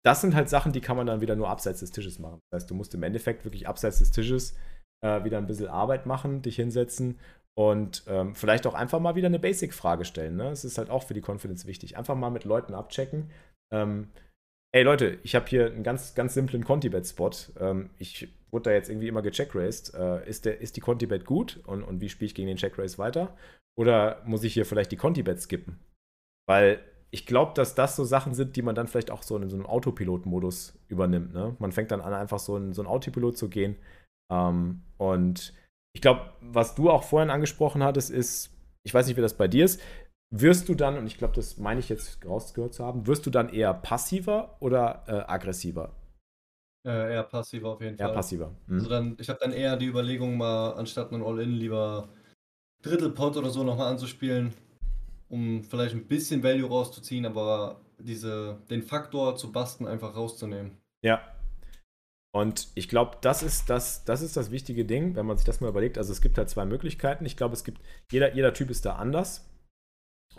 [0.05, 2.39] das sind halt Sachen, die kann man dann wieder nur abseits des Tisches machen.
[2.49, 4.57] Das heißt, du musst im Endeffekt wirklich abseits des Tisches
[5.03, 7.19] äh, wieder ein bisschen Arbeit machen, dich hinsetzen
[7.55, 10.35] und ähm, vielleicht auch einfach mal wieder eine Basic-Frage stellen.
[10.35, 10.45] Ne?
[10.45, 11.97] Das ist halt auch für die Confidence wichtig.
[11.97, 13.29] Einfach mal mit Leuten abchecken.
[13.71, 14.09] Ähm,
[14.73, 17.31] ey Leute, ich habe hier einen ganz, ganz simplen Conti-Bet-Spot.
[17.59, 19.93] Ähm, ich wurde da jetzt irgendwie immer gecheckraced.
[19.93, 22.97] Äh, ist, der, ist die Conti-Bet gut und, und wie spiele ich gegen den Checkrace
[22.97, 23.37] weiter?
[23.77, 25.79] Oder muss ich hier vielleicht die Conti-Bet skippen?
[26.47, 26.79] Weil
[27.13, 29.55] ich glaube, dass das so Sachen sind, die man dann vielleicht auch so in so
[29.55, 31.31] einem Autopilot-Modus übernimmt.
[31.31, 31.55] Ne?
[31.59, 33.75] Man fängt dann an, einfach so in so einen Autopilot zu gehen.
[34.31, 35.53] Ähm, und
[35.95, 38.49] ich glaube, was du auch vorhin angesprochen hattest, ist,
[38.83, 39.79] ich weiß nicht, wie das bei dir ist,
[40.33, 43.29] wirst du dann, und ich glaube, das meine ich jetzt rausgehört zu haben, wirst du
[43.29, 45.95] dann eher passiver oder äh, aggressiver?
[46.83, 48.09] Äh, eher passiver auf jeden eher Fall.
[48.09, 48.55] Eher passiver.
[48.65, 48.77] Mhm.
[48.79, 52.09] Also dann, ich habe dann eher die Überlegung, mal anstatt einen All-In lieber
[52.81, 54.51] Drittelpot oder so nochmal anzuspielen
[55.33, 60.77] um vielleicht ein bisschen Value rauszuziehen, aber diese, den Faktor zu basten einfach rauszunehmen.
[61.03, 61.27] Ja.
[62.35, 65.59] Und ich glaube, das ist das, das ist das wichtige Ding, wenn man sich das
[65.59, 65.97] mal überlegt.
[65.97, 67.25] Also es gibt halt zwei Möglichkeiten.
[67.25, 69.49] Ich glaube, es gibt, jeder, jeder Typ ist da anders.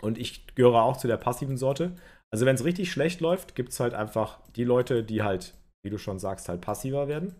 [0.01, 1.97] Und ich gehöre auch zu der passiven Sorte.
[2.31, 5.89] Also wenn es richtig schlecht läuft, gibt es halt einfach die Leute, die halt, wie
[5.89, 7.35] du schon sagst, halt passiver werden.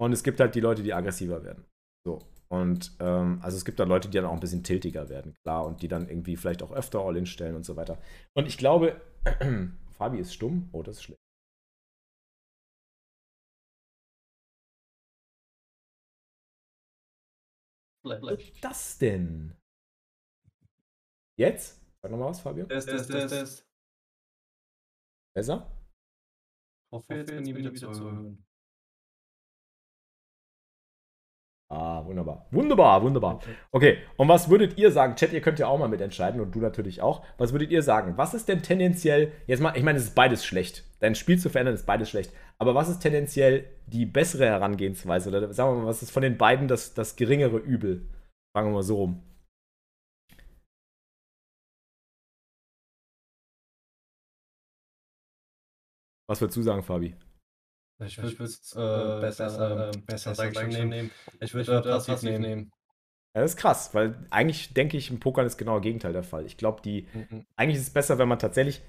[0.00, 1.66] Und es gibt halt die Leute, die aggressiver werden.
[2.06, 2.22] So.
[2.48, 5.66] Und ähm, also es gibt da Leute, die dann auch ein bisschen tiltiger werden, klar,
[5.66, 7.98] und die dann irgendwie vielleicht auch öfter All-In stellen und so weiter.
[8.34, 9.00] Und ich glaube,
[9.92, 10.68] Fabi ist stumm.
[10.72, 11.20] Oh, das ist schlecht.
[18.04, 19.56] Was ist das denn?
[21.38, 21.80] Jetzt?
[22.02, 22.66] Sag nochmal was, Fabio.
[22.66, 23.66] Test, Test, Test, Test.
[25.34, 25.70] Besser?
[26.92, 28.44] Hoffe, jetzt bin ich wieder zu hören.
[31.76, 32.46] Ah, wunderbar.
[32.52, 33.40] Wunderbar, wunderbar.
[33.72, 35.16] Okay, und was würdet ihr sagen?
[35.16, 37.24] Chat, ihr könnt ja auch mal mitentscheiden und du natürlich auch.
[37.36, 38.16] Was würdet ihr sagen?
[38.16, 40.84] Was ist denn tendenziell, jetzt mal, ich meine, es ist beides schlecht.
[41.00, 42.32] Dein Spiel zu verändern ist beides schlecht.
[42.58, 45.28] Aber was ist tendenziell die bessere Herangehensweise?
[45.28, 48.08] Oder sagen wir mal, was ist von den beiden das, das geringere Übel?
[48.56, 49.22] Fangen wir mal so rum.
[56.28, 57.16] Was würdest du sagen, Fabi?
[58.00, 61.10] Ich würde es äh, besser, äh, besser, sag ich schon, nehmen.
[61.40, 62.42] Ich würde äh, passiv nehmen.
[62.42, 62.72] nehmen.
[63.34, 66.22] Ja, das ist krass, weil eigentlich denke ich, im Pokern ist genau das Gegenteil der
[66.22, 66.46] Fall.
[66.46, 67.44] Ich glaube, die Mhm.
[67.56, 68.82] eigentlich ist es besser, wenn man tatsächlich.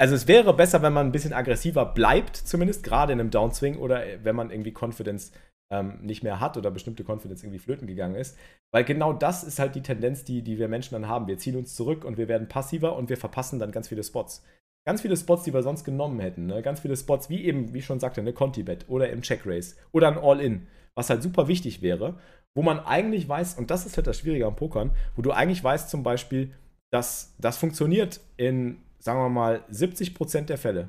[0.00, 3.78] Also es wäre besser, wenn man ein bisschen aggressiver bleibt, zumindest gerade in einem Downswing
[3.78, 5.32] oder äh, wenn man irgendwie Confidence
[5.70, 8.36] ähm, nicht mehr hat oder bestimmte Confidence irgendwie flöten gegangen ist.
[8.72, 11.26] Weil genau das ist halt die Tendenz, die, die wir Menschen dann haben.
[11.26, 14.44] Wir ziehen uns zurück und wir werden passiver und wir verpassen dann ganz viele Spots.
[14.88, 16.46] Ganz viele Spots, die wir sonst genommen hätten.
[16.46, 16.62] Ne?
[16.62, 19.76] Ganz viele Spots, wie eben, wie ich schon sagte, eine Conti-Bet oder im Check Race
[19.92, 22.18] oder ein All-In, was halt super wichtig wäre,
[22.56, 25.62] wo man eigentlich weiß, und das ist halt das Schwierige am Pokern, wo du eigentlich
[25.62, 26.54] weißt zum Beispiel,
[26.90, 30.88] dass das funktioniert in, sagen wir mal, 70% der Fälle.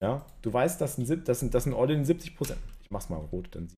[0.00, 3.16] Ja, du weißt, dass ein, dass ein, dass ein All-In in 70%, ich mach's mal
[3.16, 3.74] rot, dann sie-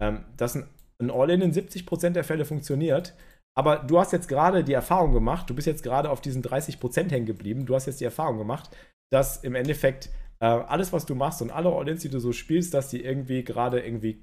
[0.00, 0.68] ähm, dass ein,
[1.00, 3.12] ein All-In in 70% der Fälle funktioniert,
[3.56, 7.10] aber du hast jetzt gerade die Erfahrung gemacht, du bist jetzt gerade auf diesen 30%
[7.10, 8.70] hängen geblieben, du hast jetzt die Erfahrung gemacht,
[9.12, 12.74] dass im Endeffekt äh, alles, was du machst und alle All-Ins, die du so spielst,
[12.74, 14.22] dass die irgendwie gerade irgendwie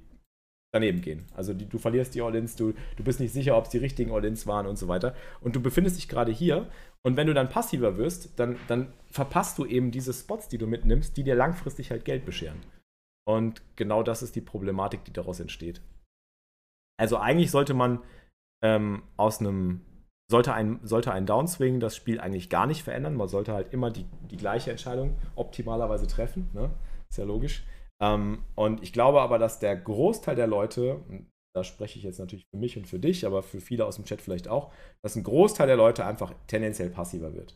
[0.72, 1.26] daneben gehen.
[1.34, 4.12] Also die, du verlierst die All-Ins, du, du bist nicht sicher, ob es die richtigen
[4.12, 5.14] All-Ins waren und so weiter.
[5.40, 6.68] Und du befindest dich gerade hier
[7.02, 10.66] und wenn du dann passiver wirst, dann, dann verpasst du eben diese Spots, die du
[10.66, 12.60] mitnimmst, die dir langfristig halt Geld bescheren.
[13.24, 15.80] Und genau das ist die Problematik, die daraus entsteht.
[16.98, 18.00] Also eigentlich sollte man
[18.62, 19.82] ähm, aus einem,
[20.30, 23.16] sollte ein, sollte ein Downswing das Spiel eigentlich gar nicht verändern.
[23.16, 26.48] Man sollte halt immer die, die gleiche Entscheidung optimalerweise treffen.
[26.54, 26.70] Ne?
[27.10, 27.64] Ist ja logisch.
[28.00, 31.00] Ähm, und ich glaube aber, dass der Großteil der Leute,
[31.54, 34.04] da spreche ich jetzt natürlich für mich und für dich, aber für viele aus dem
[34.04, 34.72] Chat vielleicht auch,
[35.02, 37.54] dass ein Großteil der Leute einfach tendenziell passiver wird.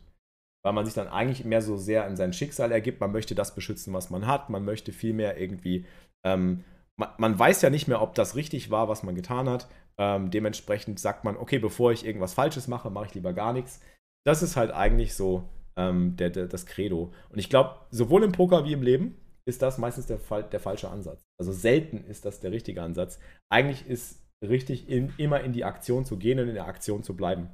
[0.64, 3.00] Weil man sich dann eigentlich mehr so sehr in sein Schicksal ergibt.
[3.00, 4.50] Man möchte das beschützen, was man hat.
[4.50, 5.86] Man möchte viel mehr irgendwie.
[6.24, 6.64] Ähm,
[6.98, 9.68] man, man weiß ja nicht mehr, ob das richtig war, was man getan hat.
[9.98, 13.80] Ähm, dementsprechend sagt man, okay, bevor ich irgendwas Falsches mache, mache ich lieber gar nichts.
[14.26, 17.12] Das ist halt eigentlich so ähm, der, der, das Credo.
[17.30, 19.16] Und ich glaube, sowohl im Poker wie im Leben
[19.48, 21.22] ist das meistens der, der falsche Ansatz.
[21.40, 23.20] Also selten ist das der richtige Ansatz.
[23.50, 27.16] Eigentlich ist richtig, in, immer in die Aktion zu gehen und in der Aktion zu
[27.16, 27.50] bleiben.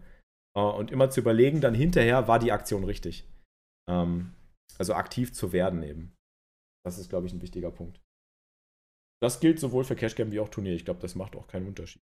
[0.56, 3.28] Äh, und immer zu überlegen, dann hinterher, war die Aktion richtig.
[3.88, 4.32] Ähm,
[4.78, 6.14] also aktiv zu werden eben.
[6.84, 8.00] Das ist, glaube ich, ein wichtiger Punkt.
[9.22, 10.74] Das gilt sowohl für Cashgame wie auch Turnier.
[10.74, 12.02] Ich glaube, das macht auch keinen Unterschied.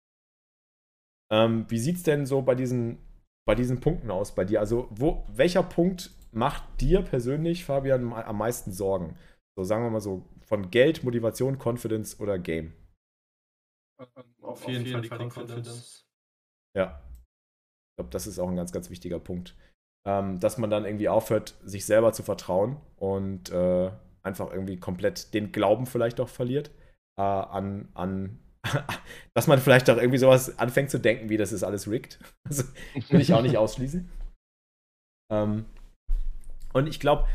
[1.32, 2.98] Ähm, wie sieht es denn so bei diesen,
[3.46, 4.60] bei diesen Punkten aus bei dir?
[4.60, 9.16] Also, wo, welcher Punkt macht dir persönlich, Fabian, am meisten Sorgen?
[9.56, 12.72] So sagen wir mal so, von Geld, Motivation, Confidence oder Game?
[14.42, 16.06] Auf jeden, Fall die Confidence.
[16.76, 17.00] Ja.
[17.92, 19.56] Ich glaube, das ist auch ein ganz, ganz wichtiger Punkt.
[20.06, 23.90] Ähm, dass man dann irgendwie aufhört, sich selber zu vertrauen und äh,
[24.22, 26.70] einfach irgendwie komplett den Glauben vielleicht auch verliert
[27.16, 28.43] äh, an, an
[29.34, 32.18] dass man vielleicht auch irgendwie sowas anfängt zu denken, wie das ist alles rigged.
[32.46, 32.64] Also,
[33.08, 34.10] will ich auch nicht ausschließen.
[35.32, 35.64] Ähm,
[36.72, 37.26] und ich glaube,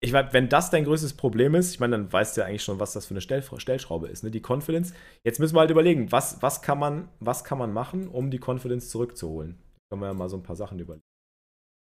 [0.00, 2.80] ich wenn das dein größtes Problem ist, ich meine, dann weißt du ja eigentlich schon,
[2.80, 4.30] was das für eine Stell Stellschraube ist, ne?
[4.30, 4.94] die Confidence.
[5.24, 8.40] Jetzt müssen wir halt überlegen, was, was, kann man, was kann man machen, um die
[8.40, 9.60] Confidence zurückzuholen?
[9.90, 11.04] Können wir ja mal so ein paar Sachen überlegen.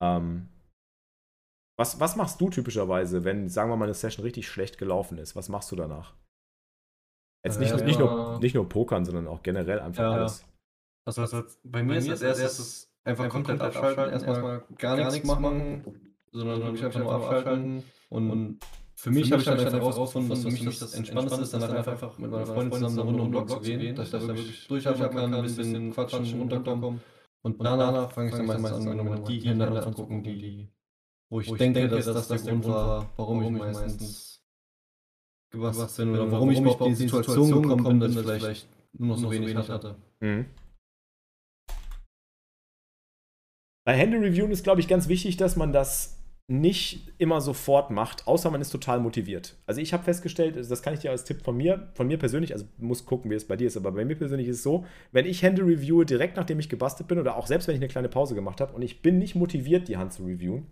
[0.04, 0.50] Ähm,
[1.80, 5.36] was, was machst du typischerweise, wenn, sagen wir mal, eine Session richtig schlecht gelaufen ist?
[5.36, 6.16] Was machst du danach?
[7.44, 8.06] Jetzt nicht, Äh, nicht, ja.
[8.06, 10.12] nur, nicht nur Pokern, sondern auch generell einfach Ja.
[10.12, 10.46] alles.
[11.06, 16.62] Also, also bei mir ist als erstes einfach komplett abschalten, erstmal gar nichts machen, sondern
[16.62, 17.84] wirklich einfach nur abschalten.
[18.10, 18.60] Und
[18.96, 21.92] für mich habe ich dann einfach herausgefunden, dass für mich das Entspannendste ist, dann einfach,
[21.92, 24.28] einfach mit meiner Freundin zusammen eine Runde um den Block zu gehen, dass ich da
[24.28, 27.02] wirklich durchatmen kann, ein bisschen quatschen, runterkommen.
[27.42, 30.70] Und danach fange ich dann meistens an, nochmal die Hände anzugucken, die,
[31.30, 34.33] wo ich, wo ich denke, dass das der Grund war, warum, warum ich meistens
[35.54, 39.10] gewasst bin oder warum ich überhaupt in die Situation gekommen bin, dass ich vielleicht nur
[39.10, 39.96] noch so wenig hatte.
[40.20, 40.46] Mhm.
[43.86, 48.50] Bei Hände-Reviewen ist, glaube ich, ganz wichtig, dass man das nicht immer sofort macht, außer
[48.52, 49.56] man ist total motiviert.
[49.66, 52.54] Also ich habe festgestellt, das kann ich dir als Tipp von mir, von mir persönlich,
[52.54, 54.86] also muss gucken, wie es bei dir ist, aber bei mir persönlich ist es so,
[55.12, 57.88] wenn ich Hände reviewe direkt nachdem ich gebastelt bin oder auch selbst wenn ich eine
[57.88, 60.68] kleine Pause gemacht habe und ich bin nicht motiviert, die Hand zu reviewen,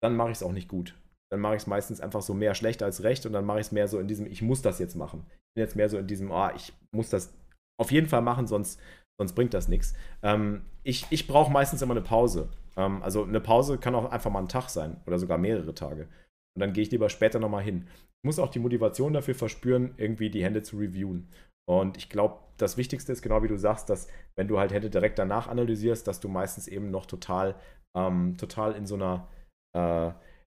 [0.00, 0.94] dann mache ich es auch nicht gut.
[1.30, 3.66] Dann mache ich es meistens einfach so mehr schlecht als recht und dann mache ich
[3.66, 5.24] es mehr so in diesem, ich muss das jetzt machen.
[5.28, 7.34] Ich bin jetzt mehr so in diesem, ah, ich muss das
[7.80, 8.80] auf jeden Fall machen, sonst,
[9.18, 9.94] sonst bringt das nichts.
[10.22, 12.50] Ähm, ich ich brauche meistens immer eine Pause.
[12.76, 16.08] Ähm, also eine Pause kann auch einfach mal ein Tag sein oder sogar mehrere Tage.
[16.56, 17.88] Und dann gehe ich lieber später nochmal hin.
[17.88, 21.28] Ich muss auch die Motivation dafür verspüren, irgendwie die Hände zu reviewen.
[21.66, 24.90] Und ich glaube, das Wichtigste ist, genau wie du sagst, dass wenn du halt Hände
[24.90, 27.54] direkt danach analysierst, dass du meistens eben noch total,
[27.96, 29.28] ähm, total in so einer,
[29.76, 30.12] äh,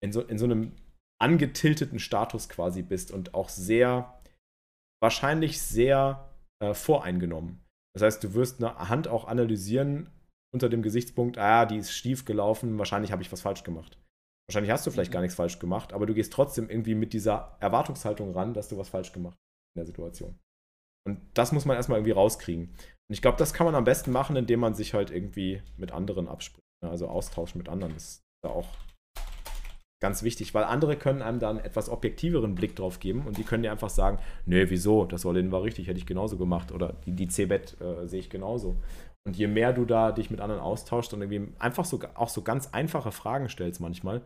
[0.05, 0.71] in, so, in so einem
[1.21, 4.19] angetilteten Status quasi bist und auch sehr,
[5.01, 6.29] wahrscheinlich sehr
[6.61, 7.61] äh, voreingenommen.
[7.93, 10.09] Das heißt, du wirst eine Hand auch analysieren
[10.53, 13.99] unter dem Gesichtspunkt, ah, die ist schief gelaufen, wahrscheinlich habe ich was falsch gemacht.
[14.47, 15.25] Wahrscheinlich hast du vielleicht gar mhm.
[15.25, 18.89] nichts falsch gemacht, aber du gehst trotzdem irgendwie mit dieser Erwartungshaltung ran, dass du was
[18.89, 20.39] falsch gemacht hast in der Situation.
[21.07, 22.69] Und das muss man erstmal irgendwie rauskriegen.
[22.69, 25.91] Und ich glaube, das kann man am besten machen, indem man sich halt irgendwie mit
[25.91, 26.63] anderen abspricht.
[26.83, 26.89] Ne?
[26.89, 28.67] Also austauschen mit anderen ist da auch
[30.01, 33.63] ganz wichtig, weil andere können einem dann etwas objektiveren Blick drauf geben und die können
[33.63, 37.12] dir einfach sagen, nee, wieso, das All-In war richtig, hätte ich genauso gemacht oder die,
[37.12, 38.75] die C-Bet äh, sehe ich genauso.
[39.25, 42.43] Und je mehr du da dich mit anderen austauschst und irgendwie einfach so, auch so
[42.43, 44.21] ganz einfache Fragen stellst manchmal,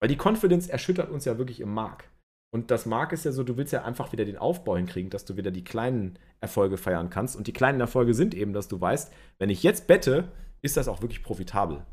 [0.00, 2.08] weil die Confidence erschüttert uns ja wirklich im Mark.
[2.52, 5.24] Und das Mark ist ja so, du willst ja einfach wieder den Aufbau hinkriegen, dass
[5.24, 7.36] du wieder die kleinen Erfolge feiern kannst.
[7.36, 10.28] Und die kleinen Erfolge sind eben, dass du weißt, wenn ich jetzt bette,
[10.62, 11.84] ist das auch wirklich profitabel.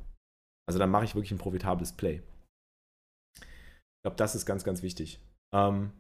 [0.68, 2.22] Also dann mache ich wirklich ein profitables Play.
[4.08, 5.20] Ich glaube, das ist ganz, ganz wichtig.
[5.54, 5.92] Ähm,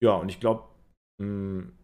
[0.00, 0.68] ja, und ich glaube,
[1.20, 1.76] hm,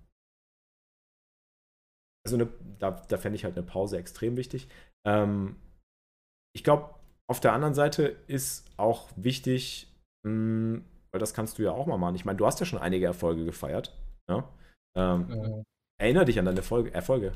[2.25, 2.47] also eine,
[2.79, 4.69] da, da fände ich halt eine Pause extrem wichtig.
[5.05, 5.57] Ähm,
[6.55, 6.95] ich glaube,
[7.29, 9.93] auf der anderen Seite ist auch wichtig,
[10.25, 12.15] mh, hm, weil das kannst du ja auch mal machen.
[12.15, 13.99] Ich meine, du hast ja schon einige Erfolge gefeiert.
[14.31, 14.49] Ja?
[14.97, 15.65] Ähm, mhm.
[16.01, 17.33] Erinnere dich an deine Folge, Erfolge.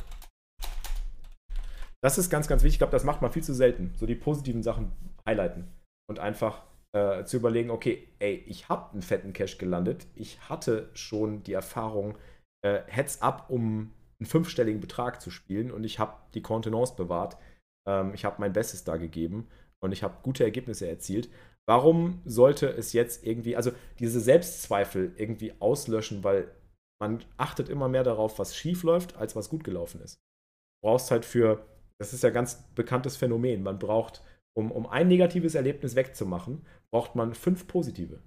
[2.01, 2.77] Das ist ganz, ganz wichtig.
[2.77, 3.93] Ich glaube, das macht man viel zu selten.
[3.97, 4.93] So die positiven Sachen
[5.27, 5.67] highlighten
[6.09, 6.63] und einfach
[6.95, 10.07] äh, zu überlegen, okay, ey, ich habe einen fetten Cash gelandet.
[10.15, 12.17] Ich hatte schon die Erfahrung,
[12.65, 17.37] äh, Heads up, um einen fünfstelligen Betrag zu spielen und ich habe die Kontenance bewahrt.
[17.87, 19.49] Ähm, ich habe mein Bestes da gegeben
[19.83, 21.29] und ich habe gute Ergebnisse erzielt.
[21.67, 26.51] Warum sollte es jetzt irgendwie, also diese Selbstzweifel irgendwie auslöschen, weil
[27.01, 30.15] man achtet immer mehr darauf, was schief läuft, als was gut gelaufen ist.
[30.81, 31.67] Du brauchst halt für,
[31.99, 34.23] das ist ja ganz bekanntes Phänomen, man braucht,
[34.57, 38.23] um, um ein negatives Erlebnis wegzumachen, braucht man fünf positive.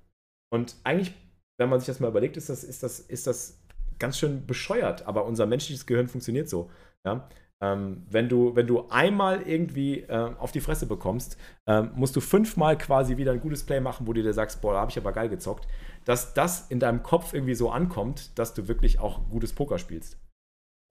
[0.54, 1.14] Und eigentlich,
[1.58, 3.64] wenn man sich das mal überlegt, ist das, ist das, ist das
[3.98, 6.70] ganz schön bescheuert, aber unser menschliches Gehirn funktioniert so.
[7.06, 7.30] Ja?
[7.64, 12.20] Ähm, wenn, du, wenn du einmal irgendwie äh, auf die Fresse bekommst, ähm, musst du
[12.20, 14.98] fünfmal quasi wieder ein gutes Play machen, wo du dir sagst, boah, da habe ich
[14.98, 15.66] aber geil gezockt,
[16.04, 20.20] dass das in deinem Kopf irgendwie so ankommt, dass du wirklich auch gutes Poker spielst.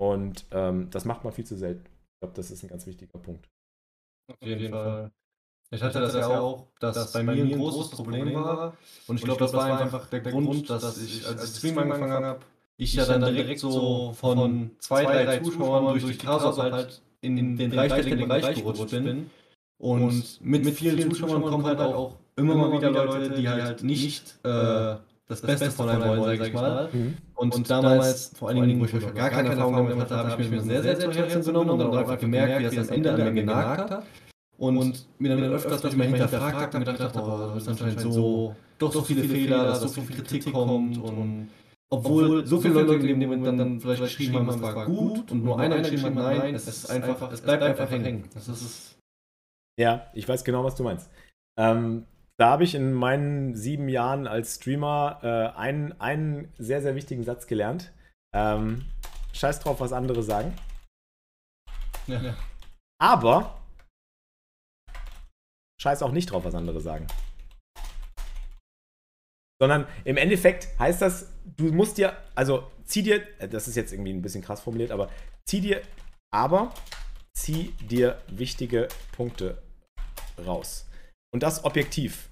[0.00, 1.84] Und ähm, das macht man viel zu selten.
[1.84, 3.50] Ich glaube, das ist ein ganz wichtiger Punkt.
[4.32, 5.12] Auf jeden Fall.
[5.70, 8.74] Ich hatte das ja auch, dass das bei mir ein großes Problem war.
[9.08, 12.40] Und ich glaube, das war einfach der Grund, dass ich, als ich Stream angefangen habe,
[12.76, 17.56] ich ja dann direkt so von zwei, drei Zuschauern durch die Casop halt, halt in
[17.56, 19.30] den dreistelligen Bereich gerutscht bin.
[19.78, 23.82] Und mit, mit vielen Zuschauern kommen halt auch immer mal wieder Leute, die halt, halt
[23.82, 24.96] nicht äh, äh,
[25.28, 26.88] das Beste von einem wollen, sag ich mal.
[26.92, 27.16] Mhm.
[27.34, 30.50] Und, und damals, vor allen Dingen, wo ich gar keine Erfahrung damit hatte, habe ich
[30.50, 33.24] mir sehr, sehr zu Herzen genommen und dann einfach gemerkt, wie das am Ende an
[33.24, 34.04] mir genagt hat.
[34.58, 37.68] Und, und mir dann öfters durch mal hinterfragt habe und gedacht habe, oh, das ist
[37.68, 41.48] anscheinend so, doch so viele Fehler, dass so viel Kritik kommt und
[41.88, 45.30] obwohl so viele Leute in dem Moment dann, dann vielleicht geschrieben haben, es war gut
[45.30, 48.28] und nur einer geschrieben hat, nein, es ist einfach, es bleibt einfach hängen.
[48.34, 48.96] Das ist
[49.78, 51.10] ja, ich weiß genau, was du meinst.
[51.58, 52.06] Ähm,
[52.38, 57.24] da habe ich in meinen sieben Jahren als Streamer äh, einen, einen sehr, sehr wichtigen
[57.24, 57.92] Satz gelernt.
[58.34, 58.86] Ähm,
[59.32, 60.54] scheiß drauf, was andere sagen.
[62.06, 62.34] Ja.
[62.98, 63.58] Aber
[65.86, 67.06] scheiß auch nicht drauf, was andere sagen.
[69.60, 73.92] Sondern im Endeffekt heißt das, du musst dir, also zieh dir, äh, das ist jetzt
[73.92, 75.08] irgendwie ein bisschen krass formuliert, aber
[75.44, 75.80] zieh dir,
[76.34, 76.74] aber
[77.34, 79.62] zieh dir wichtige Punkte
[80.44, 80.86] raus.
[81.32, 82.28] Und das objektiv.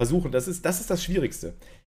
[0.00, 1.54] Versuchen, das ist das, ist das Schwierigste.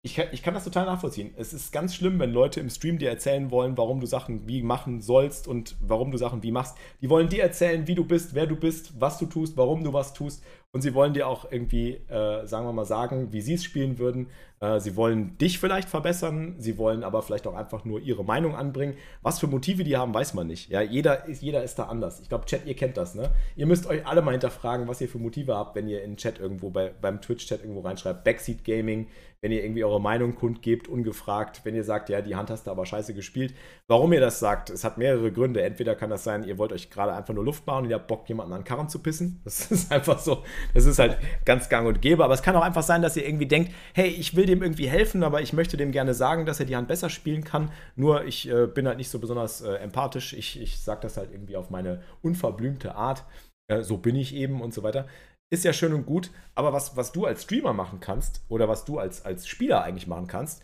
[0.04, 1.32] Ich kann, ich kann das total nachvollziehen.
[1.38, 4.62] Es ist ganz schlimm, wenn Leute im Stream dir erzählen wollen, warum du Sachen wie
[4.62, 6.76] machen sollst und warum du Sachen wie machst.
[7.00, 9.94] Die wollen dir erzählen, wie du bist, wer du bist, was du tust, warum du
[9.94, 10.44] was tust.
[10.72, 13.96] Und sie wollen dir auch irgendwie, äh, sagen wir mal, sagen, wie sie es spielen
[13.98, 14.26] würden.
[14.64, 18.54] Äh, sie wollen dich vielleicht verbessern, sie wollen aber vielleicht auch einfach nur ihre Meinung
[18.54, 18.96] anbringen.
[19.22, 20.70] Was für Motive die haben, weiß man nicht.
[20.70, 22.20] Ja, jeder ist, jeder ist da anders.
[22.20, 23.30] Ich glaube, Chat, ihr kennt das, ne?
[23.56, 26.38] Ihr müsst euch alle mal hinterfragen, was ihr für Motive habt, wenn ihr in Chat
[26.38, 29.08] irgendwo, bei, beim Twitch-Chat irgendwo reinschreibt, Backseat Gaming,
[29.44, 32.70] wenn ihr irgendwie eure Meinung kundgebt, ungefragt, wenn ihr sagt, ja, die Hand hast du
[32.70, 33.52] aber scheiße gespielt.
[33.88, 35.60] Warum ihr das sagt, es hat mehrere Gründe.
[35.60, 38.06] Entweder kann das sein, ihr wollt euch gerade einfach nur Luft machen und ihr habt
[38.06, 39.42] Bock, jemanden an den Karren zu pissen.
[39.44, 42.24] Das ist einfach so, das ist halt ganz gang und gäbe.
[42.24, 44.88] Aber es kann auch einfach sein, dass ihr irgendwie denkt, hey, ich will dem irgendwie
[44.88, 47.70] helfen, aber ich möchte dem gerne sagen, dass er die Hand besser spielen kann.
[47.96, 50.32] Nur ich äh, bin halt nicht so besonders äh, empathisch.
[50.32, 53.24] Ich, ich sage das halt irgendwie auf meine unverblümte Art.
[53.68, 55.06] Äh, so bin ich eben und so weiter
[55.54, 58.84] ist ja schön und gut, aber was, was du als Streamer machen kannst oder was
[58.84, 60.62] du als, als Spieler eigentlich machen kannst,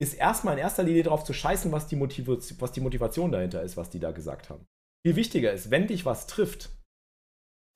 [0.00, 3.62] ist erstmal in erster Linie darauf zu scheißen, was die, Motivation, was die Motivation dahinter
[3.62, 4.64] ist, was die da gesagt haben.
[5.06, 6.70] Viel wichtiger ist, wenn dich was trifft,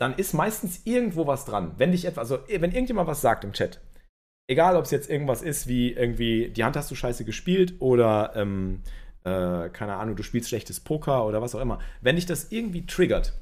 [0.01, 1.75] dann ist meistens irgendwo was dran.
[1.77, 3.81] Wenn dich etwa, also wenn irgendjemand was sagt im Chat,
[4.47, 8.33] egal ob es jetzt irgendwas ist wie irgendwie, die Hand hast du scheiße gespielt oder
[8.35, 8.83] ähm,
[9.25, 12.87] äh, keine Ahnung, du spielst schlechtes Poker oder was auch immer, wenn dich das irgendwie
[12.87, 13.33] triggert,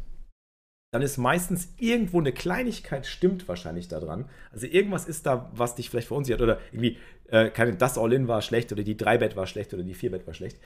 [0.92, 4.28] dann ist meistens irgendwo eine Kleinigkeit stimmt wahrscheinlich daran.
[4.50, 6.98] Also irgendwas ist da, was dich vielleicht verunsichert oder irgendwie,
[7.28, 10.34] äh, keine, das All-In war schlecht oder die 3-Bet war schlecht oder die 4-Bet war
[10.34, 10.58] schlecht.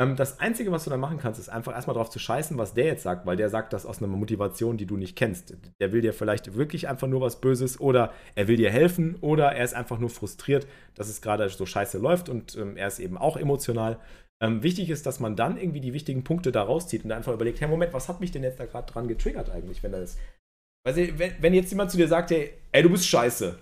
[0.00, 2.74] Ähm, das Einzige, was du dann machen kannst, ist einfach erstmal drauf zu scheißen, was
[2.74, 5.56] der jetzt sagt, weil der sagt das aus einer Motivation, die du nicht kennst.
[5.80, 9.52] Der will dir vielleicht wirklich einfach nur was Böses oder er will dir helfen oder
[9.52, 12.98] er ist einfach nur frustriert, dass es gerade so scheiße läuft und ähm, er ist
[12.98, 14.00] eben auch emotional.
[14.42, 17.60] Ähm, wichtig ist, dass man dann irgendwie die wichtigen Punkte da rauszieht und einfach überlegt,
[17.60, 20.18] hey, Moment, was hat mich denn jetzt da gerade dran getriggert eigentlich, wenn das.
[20.86, 23.56] Wenn, wenn jetzt jemand zu dir sagt, hey, ey, du bist scheiße.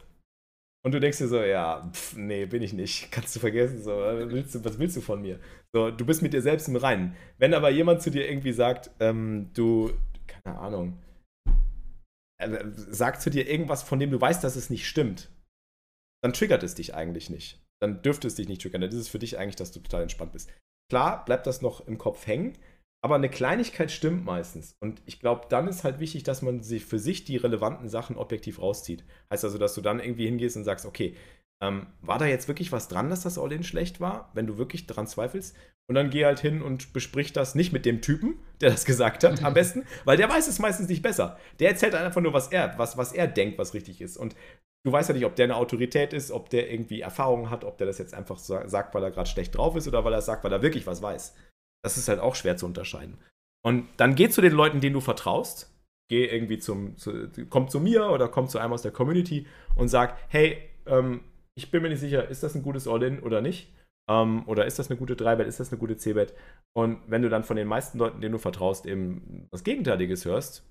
[0.85, 3.11] Und du denkst dir so, ja, pff, nee, bin ich nicht.
[3.12, 3.83] Kannst du vergessen.
[3.83, 5.39] So, willst du, was willst du von mir?
[5.72, 7.16] So, du bist mit dir selbst im Reinen.
[7.39, 9.93] Wenn aber jemand zu dir irgendwie sagt, ähm, du,
[10.26, 10.99] keine Ahnung,
[12.39, 15.30] äh, sagt zu dir irgendwas, von dem du weißt, dass es nicht stimmt,
[16.22, 17.61] dann triggert es dich eigentlich nicht.
[17.80, 18.80] Dann dürfte es dich nicht triggern.
[18.80, 20.51] Dann ist es für dich eigentlich, dass du total entspannt bist.
[20.91, 22.59] Klar bleibt das noch im Kopf hängen,
[23.05, 24.76] aber eine Kleinigkeit stimmt meistens.
[24.80, 28.16] Und ich glaube, dann ist halt wichtig, dass man sich für sich die relevanten Sachen
[28.16, 29.05] objektiv rauszieht.
[29.30, 31.16] Heißt also, dass du dann irgendwie hingehst und sagst, okay,
[31.61, 34.86] ähm, war da jetzt wirklich was dran, dass das All-In schlecht war, wenn du wirklich
[34.86, 35.57] dran zweifelst?
[35.88, 39.24] Und dann geh halt hin und besprich das nicht mit dem Typen, der das gesagt
[39.24, 41.36] hat, am besten, weil der weiß es meistens nicht besser.
[41.59, 44.16] Der erzählt einfach nur, was er, was, was er denkt, was richtig ist.
[44.16, 44.36] Und
[44.86, 47.78] du weißt ja nicht, ob der eine Autorität ist, ob der irgendwie Erfahrungen hat, ob
[47.78, 50.26] der das jetzt einfach sagt, weil er gerade schlecht drauf ist oder weil er es
[50.26, 51.34] sagt, weil er wirklich was weiß.
[51.83, 53.18] Das ist halt auch schwer zu unterscheiden.
[53.64, 55.68] Und dann geh zu den Leuten, denen du vertraust.
[56.09, 59.89] Geh irgendwie zum, zu, komm zu mir oder komm zu einem aus der Community und
[59.89, 61.20] sag, hey, ähm,
[61.55, 63.72] ich bin mir nicht sicher, ist das ein gutes All-In oder nicht?
[64.11, 66.35] Ähm, oder ist das eine gute 3-Bet, ist das eine gute C-Bet?
[66.74, 70.66] Und wenn du dann von den meisten Leuten, denen du vertraust, eben was Gegenteiliges hörst,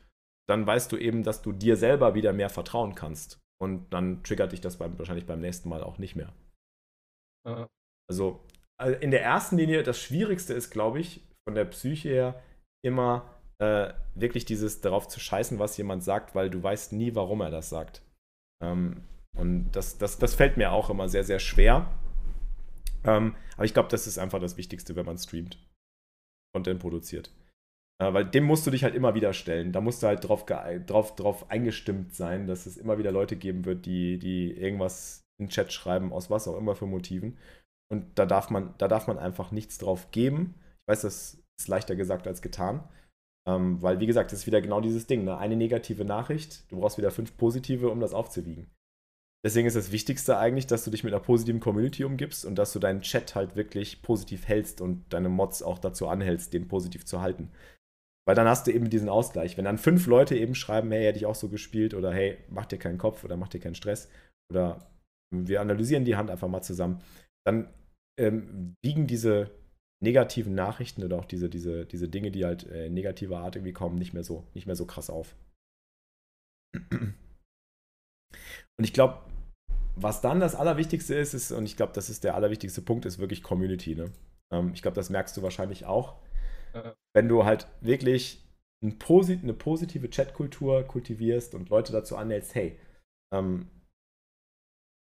[0.49, 3.39] dann weißt du eben, dass du dir selber wieder mehr vertrauen kannst.
[3.59, 6.33] Und dann triggert dich das beim, wahrscheinlich beim nächsten Mal auch nicht mehr.
[7.47, 7.67] Ja.
[8.81, 12.41] Also in der ersten Linie, das Schwierigste ist, glaube ich, von der Psyche her
[12.83, 13.29] immer
[13.59, 17.51] äh, wirklich dieses darauf zu scheißen, was jemand sagt, weil du weißt nie, warum er
[17.51, 18.01] das sagt.
[18.63, 19.03] Ähm,
[19.37, 21.87] und das, das, das fällt mir auch immer sehr, sehr schwer.
[23.03, 25.59] Ähm, aber ich glaube, das ist einfach das Wichtigste, wenn man streamt.
[26.55, 27.31] Content produziert.
[28.01, 29.71] Äh, weil dem musst du dich halt immer wieder stellen.
[29.71, 33.65] Da musst du halt drauf, drauf, drauf eingestimmt sein, dass es immer wieder Leute geben
[33.65, 37.37] wird, die, die irgendwas in den Chat schreiben, aus was auch immer für Motiven.
[37.91, 40.55] Und da darf man, da darf man einfach nichts drauf geben.
[40.81, 42.87] Ich weiß, das ist leichter gesagt als getan.
[43.45, 45.25] Ähm, weil, wie gesagt, das ist wieder genau dieses Ding.
[45.25, 45.37] Ne?
[45.37, 48.71] Eine negative Nachricht, du brauchst wieder fünf positive, um das aufzuwiegen.
[49.43, 52.71] Deswegen ist das Wichtigste eigentlich, dass du dich mit einer positiven Community umgibst und dass
[52.73, 57.05] du deinen Chat halt wirklich positiv hältst und deine Mods auch dazu anhältst, den positiv
[57.05, 57.51] zu halten.
[58.25, 59.57] Weil dann hast du eben diesen Ausgleich.
[59.57, 62.67] Wenn dann fünf Leute eben schreiben, hey, hätte ich auch so gespielt oder hey, mach
[62.67, 64.07] dir keinen Kopf oder mach dir keinen Stress
[64.49, 64.87] oder
[65.33, 67.01] wir analysieren die Hand einfach mal zusammen,
[67.43, 67.67] dann
[68.19, 69.51] ähm, wiegen diese
[70.03, 73.73] negativen Nachrichten oder auch diese, diese, diese Dinge, die halt äh, in negativer Art irgendwie
[73.73, 75.35] kommen, nicht mehr so, nicht mehr so krass auf.
[76.73, 79.19] Und ich glaube,
[79.95, 83.19] was dann das Allerwichtigste ist, ist, und ich glaube, das ist der allerwichtigste Punkt, ist
[83.19, 83.95] wirklich Community.
[83.95, 84.11] Ne?
[84.51, 86.15] Ähm, ich glaube, das merkst du wahrscheinlich auch
[87.13, 88.43] wenn du halt wirklich
[88.83, 92.79] ein Posit eine positive Chatkultur kultivierst und Leute dazu anhältst, hey,
[93.33, 93.67] ähm,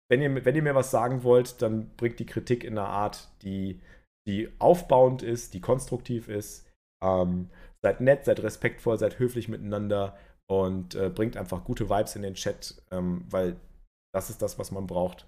[0.09, 3.29] wenn, ihr, wenn ihr mir was sagen wollt, dann bringt die Kritik in einer Art,
[3.41, 3.81] die,
[4.27, 6.65] die aufbauend ist, die konstruktiv ist.
[7.03, 7.49] Ähm,
[7.81, 10.17] seid nett, seid respektvoll, seid höflich miteinander
[10.49, 13.59] und äh, bringt einfach gute Vibes in den Chat, ähm, weil
[14.13, 15.27] das ist das, was man braucht.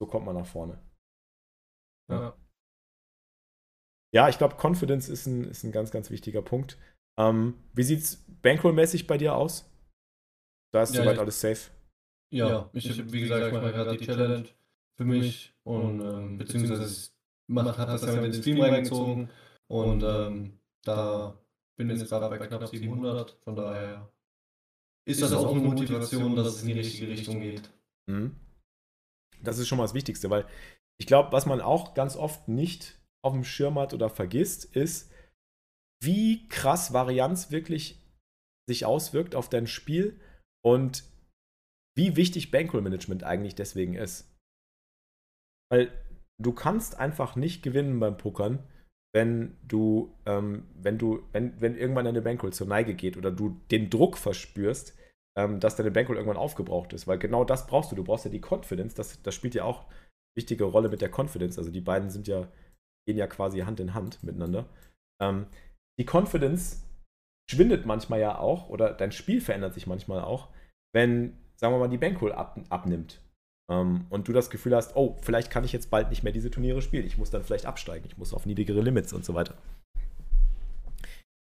[0.00, 0.78] So kommt man nach vorne.
[2.10, 2.36] Ja,
[4.12, 6.78] ja ich glaube, Confidence ist ein, ist ein ganz, ganz wichtiger Punkt.
[7.18, 9.70] Ähm, wie sieht es Bankroll-mäßig bei dir aus?
[10.72, 11.70] Da ist ja, soweit alles safe.
[12.34, 14.44] Ja, ja ich, ich wie gesagt, ich mache gerade die Challenge
[14.96, 17.10] für mich und ähm, beziehungsweise
[17.46, 19.30] man hat das ja mit den Stream reingezogen
[19.68, 21.38] und ähm, da
[21.76, 24.12] bin ich jetzt gerade bei knapp 700, von daher
[25.06, 27.70] ist das auch eine Motivation, dass es in die richtige Richtung geht.
[28.06, 28.34] Mhm.
[29.40, 30.46] Das ist schon mal das Wichtigste, weil
[30.98, 35.12] ich glaube, was man auch ganz oft nicht auf dem Schirm hat oder vergisst, ist,
[36.02, 38.00] wie krass Varianz wirklich
[38.68, 40.20] sich auswirkt auf dein Spiel
[40.64, 41.04] und
[41.96, 44.30] wie wichtig Bankroll-Management eigentlich deswegen ist.
[45.70, 45.90] Weil
[46.42, 48.66] du kannst einfach nicht gewinnen beim Pokern,
[49.14, 53.60] wenn du, ähm, wenn du, wenn, wenn irgendwann deine Bankroll zur Neige geht oder du
[53.70, 54.98] den Druck verspürst,
[55.36, 57.06] ähm, dass deine Bankroll irgendwann aufgebraucht ist.
[57.06, 57.96] Weil genau das brauchst du.
[57.96, 58.94] Du brauchst ja die Confidence.
[58.94, 59.96] Das, das spielt ja auch eine
[60.36, 61.58] wichtige Rolle mit der Confidence.
[61.58, 62.48] Also die beiden sind ja,
[63.06, 64.68] gehen ja quasi Hand in Hand miteinander.
[65.22, 65.46] Ähm,
[65.98, 66.84] die Confidence
[67.48, 70.48] schwindet manchmal ja auch, oder dein Spiel verändert sich manchmal auch,
[70.92, 73.20] wenn, sagen wir mal, die Bankroll ab, abnimmt.
[73.70, 76.50] Ähm, und du das Gefühl hast, oh, vielleicht kann ich jetzt bald nicht mehr diese
[76.50, 77.06] Turniere spielen.
[77.06, 78.06] Ich muss dann vielleicht absteigen.
[78.06, 79.56] Ich muss auf niedrigere Limits und so weiter.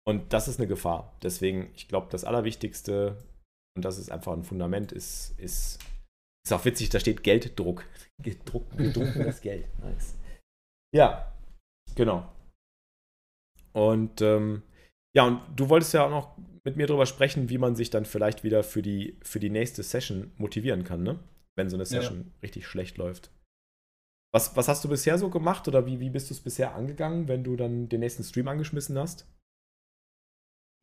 [0.06, 1.14] Und das ist eine Gefahr.
[1.22, 3.22] Deswegen, ich glaube, das Allerwichtigste,
[3.76, 5.78] und das ist einfach ein Fundament, ist, ist,
[6.46, 7.84] ist auch witzig, da steht Gelddruck.
[8.46, 9.66] Druck, gedrucktes Geld.
[9.80, 10.16] Nice.
[10.94, 11.32] Ja,
[11.94, 12.26] genau.
[13.72, 14.62] Und ähm,
[15.18, 18.04] ja, und du wolltest ja auch noch mit mir darüber sprechen, wie man sich dann
[18.04, 21.18] vielleicht wieder für die, für die nächste Session motivieren kann, ne?
[21.56, 22.32] Wenn so eine Session ja.
[22.40, 23.32] richtig schlecht läuft.
[24.32, 27.26] Was, was hast du bisher so gemacht oder wie, wie bist du es bisher angegangen,
[27.26, 29.26] wenn du dann den nächsten Stream angeschmissen hast?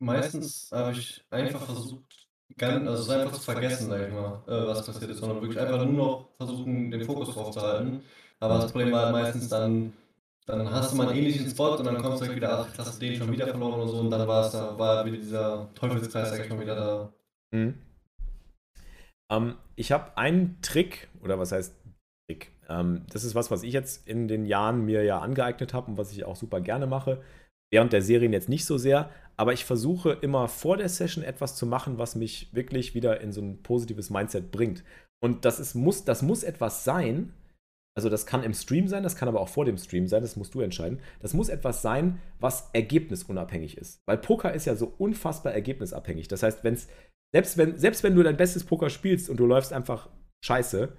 [0.00, 2.28] Meistens habe ich einfach versucht,
[2.58, 5.58] ganz, also es einfach zu vergessen, sag ich mal, äh, was passiert ist, sondern wirklich
[5.58, 8.02] einfach nur noch versuchen, den Fokus drauf zu halten.
[8.38, 9.94] Aber das Problem war meistens dann,
[10.46, 12.78] dann hast du mal einen ähnlichen Spot und dann kommst du halt wieder, ach, jetzt
[12.78, 15.16] hast du den schon wieder verloren und so und dann war es da, war wieder
[15.16, 17.12] dieser Teufelskreis, sag ich mal, wieder da.
[17.50, 17.74] Mhm.
[19.30, 21.74] Ähm, ich habe einen Trick, oder was heißt
[22.28, 22.52] Trick?
[22.68, 25.98] Ähm, das ist was, was ich jetzt in den Jahren mir ja angeeignet habe und
[25.98, 27.22] was ich auch super gerne mache.
[27.72, 31.56] Während der Serien jetzt nicht so sehr, aber ich versuche immer vor der Session etwas
[31.56, 34.84] zu machen, was mich wirklich wieder in so ein positives Mindset bringt.
[35.20, 37.32] Und das, ist, muss, das muss etwas sein,
[37.96, 40.36] also das kann im Stream sein, das kann aber auch vor dem Stream sein, das
[40.36, 41.00] musst du entscheiden.
[41.20, 44.02] Das muss etwas sein, was ergebnisunabhängig ist.
[44.06, 46.28] Weil Poker ist ja so unfassbar ergebnisabhängig.
[46.28, 46.88] Das heißt, wenn's,
[47.34, 50.10] selbst, wenn, selbst wenn du dein bestes Poker spielst und du läufst einfach
[50.44, 50.92] scheiße,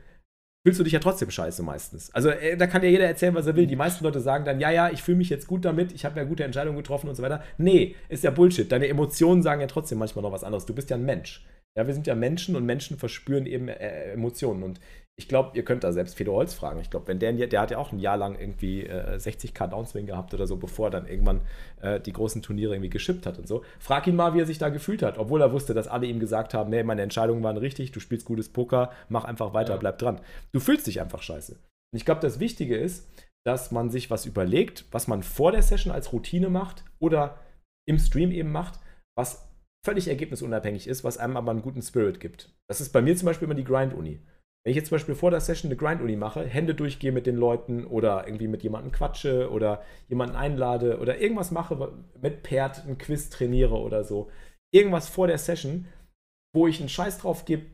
[0.65, 2.13] fühlst du dich ja trotzdem scheiße meistens.
[2.15, 3.67] Also äh, da kann ja jeder erzählen, was er will.
[3.67, 6.19] Die meisten Leute sagen dann, ja, ja, ich fühle mich jetzt gut damit, ich habe
[6.19, 7.43] ja gute Entscheidungen getroffen und so weiter.
[7.59, 8.71] Nee, ist ja Bullshit.
[8.71, 10.65] Deine Emotionen sagen ja trotzdem manchmal noch was anderes.
[10.65, 11.45] Du bist ja ein Mensch.
[11.77, 14.63] Ja, wir sind ja Menschen und Menschen verspüren eben äh, Emotionen.
[14.63, 14.79] Und
[15.15, 16.79] ich glaube, ihr könnt da selbst Fedor Holz fragen.
[16.79, 20.07] Ich glaube, wenn der, der hat ja auch ein Jahr lang irgendwie äh, 60k Downswing
[20.07, 21.41] gehabt oder so, bevor er dann irgendwann
[21.81, 23.63] äh, die großen Turniere irgendwie geschippt hat und so.
[23.77, 26.19] Frag ihn mal, wie er sich da gefühlt hat, obwohl er wusste, dass alle ihm
[26.19, 29.77] gesagt haben, nee, meine Entscheidungen waren richtig, du spielst gutes Poker, mach einfach weiter, ja.
[29.77, 30.19] bleib dran.
[30.53, 31.53] Du fühlst dich einfach scheiße.
[31.53, 33.07] Und ich glaube, das Wichtige ist,
[33.45, 37.39] dass man sich was überlegt, was man vor der Session als Routine macht oder
[37.87, 38.79] im Stream eben macht,
[39.15, 39.47] was
[39.85, 42.53] völlig ergebnisunabhängig ist, was einem aber einen guten Spirit gibt.
[42.67, 44.19] Das ist bei mir zum Beispiel immer die Grind-Uni.
[44.63, 47.37] Wenn ich jetzt zum Beispiel vor der Session eine Grind-Uni mache, Hände durchgehe mit den
[47.37, 52.97] Leuten oder irgendwie mit jemandem quatsche oder jemanden einlade oder irgendwas mache, mit Perd ein
[52.97, 54.29] Quiz trainiere oder so,
[54.73, 55.85] irgendwas vor der Session,
[56.53, 57.67] wo ich einen Scheiß drauf gebe,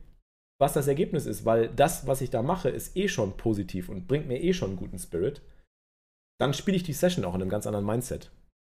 [0.61, 4.07] was das Ergebnis ist, weil das, was ich da mache, ist eh schon positiv und
[4.07, 5.41] bringt mir eh schon einen guten Spirit,
[6.39, 8.31] dann spiele ich die Session auch in einem ganz anderen Mindset.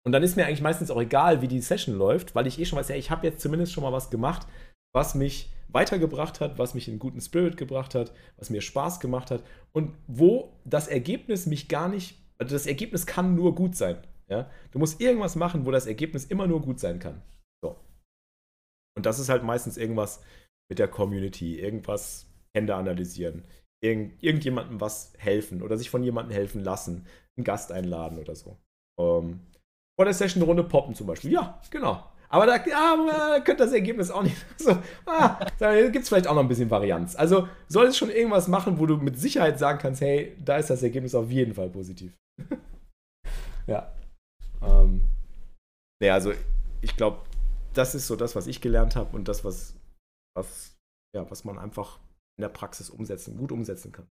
[0.06, 2.64] Und dann ist mir eigentlich meistens auch egal, wie die Session läuft, weil ich eh
[2.64, 4.46] schon weiß, ja, ich habe jetzt zumindest schon mal was gemacht,
[4.94, 9.30] was mich weitergebracht hat, was mich in guten Spirit gebracht hat, was mir Spaß gemacht
[9.30, 9.42] hat
[9.72, 13.98] und wo das Ergebnis mich gar nicht, also das Ergebnis kann nur gut sein.
[14.28, 14.50] Ja?
[14.72, 17.22] Du musst irgendwas machen, wo das Ergebnis immer nur gut sein kann.
[17.62, 17.76] So.
[18.96, 20.22] Und das ist halt meistens irgendwas
[20.70, 22.26] mit der Community, irgendwas
[22.56, 23.44] Hände analysieren,
[23.82, 28.58] irgend, irgendjemandem was helfen oder sich von jemandem helfen lassen, einen Gast einladen oder so.
[28.98, 29.40] Ähm,
[29.98, 31.32] vor der Session eine Runde poppen zum Beispiel.
[31.32, 32.04] Ja, genau.
[32.28, 34.78] Aber da ja, könnte das Ergebnis auch nicht so.
[35.06, 37.16] Ah, da gibt es vielleicht auch noch ein bisschen Varianz.
[37.16, 40.84] Also solltest schon irgendwas machen, wo du mit Sicherheit sagen kannst, hey, da ist das
[40.84, 42.12] Ergebnis auf jeden Fall positiv.
[43.66, 43.92] ja.
[44.62, 45.02] Ähm,
[46.00, 46.32] ja, also
[46.80, 47.22] ich glaube,
[47.74, 49.74] das ist so das, was ich gelernt habe und das, was,
[50.36, 50.76] was,
[51.16, 51.98] ja, was man einfach
[52.36, 54.06] in der Praxis umsetzen, gut umsetzen kann.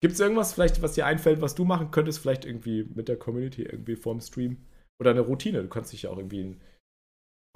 [0.00, 3.18] Gibt es irgendwas vielleicht, was dir einfällt, was du machen könntest, vielleicht irgendwie mit der
[3.18, 4.64] Community, irgendwie vorm Stream?
[5.00, 5.62] Oder eine Routine.
[5.62, 6.56] Du kannst dich ja auch irgendwie.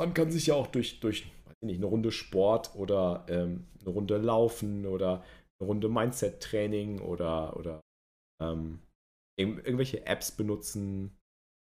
[0.01, 1.31] Man kann sich ja auch durch, durch
[1.61, 5.25] nicht, eine Runde Sport oder ähm, eine Runde Laufen oder
[5.61, 7.81] eine Runde Mindset-Training oder, oder
[8.43, 8.81] ähm,
[9.37, 11.17] irgendwelche Apps benutzen,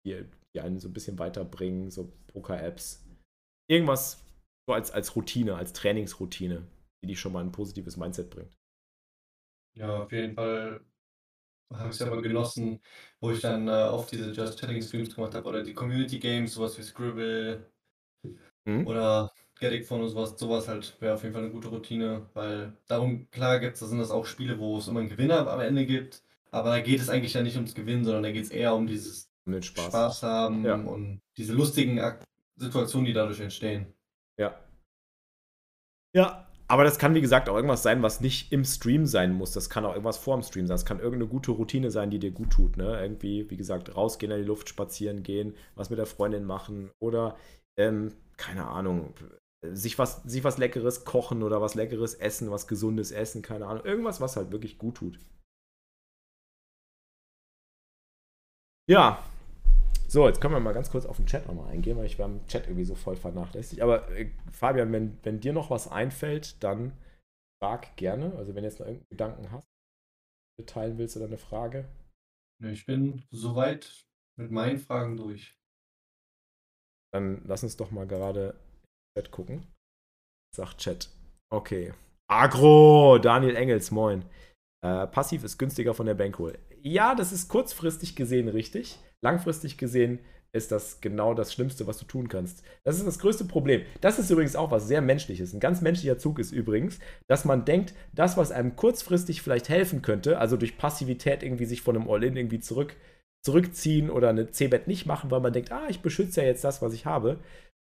[0.05, 0.25] die,
[0.55, 3.05] die einen so ein bisschen weiterbringen, so Poker-Apps.
[3.69, 4.23] Irgendwas
[4.67, 6.67] so als, als Routine, als Trainingsroutine,
[7.03, 8.55] die dich schon mal ein positives Mindset bringt.
[9.73, 10.81] Ja, auf jeden Fall
[11.73, 12.81] habe ich es ja mal genossen,
[13.19, 16.53] wo ich dann äh, oft diese Just Chatting Streams gemacht habe oder die Community Games,
[16.53, 17.71] sowas wie Scribble
[18.65, 18.87] mhm.
[18.87, 22.77] oder Getting von und sowas, sowas halt wäre auf jeden Fall eine gute Routine, weil
[22.87, 25.85] darum, klar gibt es, sind das auch Spiele, wo es immer einen Gewinner am Ende
[25.85, 28.75] gibt, aber da geht es eigentlich ja nicht ums Gewinnen, sondern da geht es eher
[28.75, 29.85] um dieses um Spaß.
[29.85, 30.75] Spaß haben ja.
[30.75, 32.01] und diese lustigen
[32.55, 33.93] Situationen, die dadurch entstehen.
[34.37, 34.59] Ja.
[36.13, 39.51] Ja, aber das kann, wie gesagt, auch irgendwas sein, was nicht im Stream sein muss.
[39.51, 40.75] Das kann auch irgendwas vor dem Stream sein.
[40.75, 42.77] Das kann irgendeine gute Routine sein, die dir gut tut.
[42.77, 42.97] Ne?
[43.01, 47.35] Irgendwie, wie gesagt, rausgehen in die Luft, spazieren gehen, was mit der Freundin machen oder,
[47.77, 49.13] ähm, keine Ahnung,
[49.61, 53.83] sich was, sich was Leckeres kochen oder was Leckeres essen, was Gesundes essen, keine Ahnung.
[53.83, 55.19] Irgendwas, was halt wirklich gut tut.
[58.87, 59.21] Ja,
[60.11, 62.25] so, jetzt können wir mal ganz kurz auf den Chat nochmal eingehen, weil ich war
[62.25, 63.81] im Chat irgendwie so voll vernachlässigt.
[63.81, 66.91] Aber äh, Fabian, wenn, wenn dir noch was einfällt, dann
[67.63, 68.35] frag gerne.
[68.35, 69.69] Also wenn du jetzt noch irgendeinen Gedanken hast,
[70.65, 71.87] teilen willst oder eine Frage.
[72.61, 74.05] Ich bin soweit
[74.37, 75.57] mit meinen Fragen durch.
[77.13, 79.65] Dann lass uns doch mal gerade im Chat gucken.
[80.53, 81.09] Sagt Chat.
[81.49, 81.93] Okay.
[82.29, 84.25] Agro, Daniel Engels, moin.
[84.83, 86.59] Äh, passiv ist günstiger von der Bankroll.
[86.81, 90.19] Ja, das ist kurzfristig gesehen richtig langfristig gesehen
[90.53, 92.63] ist das genau das Schlimmste, was du tun kannst.
[92.83, 93.83] Das ist das größte Problem.
[94.01, 95.53] Das ist übrigens auch was sehr Menschliches.
[95.53, 100.01] Ein ganz menschlicher Zug ist übrigens, dass man denkt, das, was einem kurzfristig vielleicht helfen
[100.01, 102.97] könnte, also durch Passivität irgendwie sich von einem All-In irgendwie zurück,
[103.43, 106.81] zurückziehen oder eine C-Bet nicht machen, weil man denkt, ah, ich beschütze ja jetzt das,
[106.81, 107.39] was ich habe.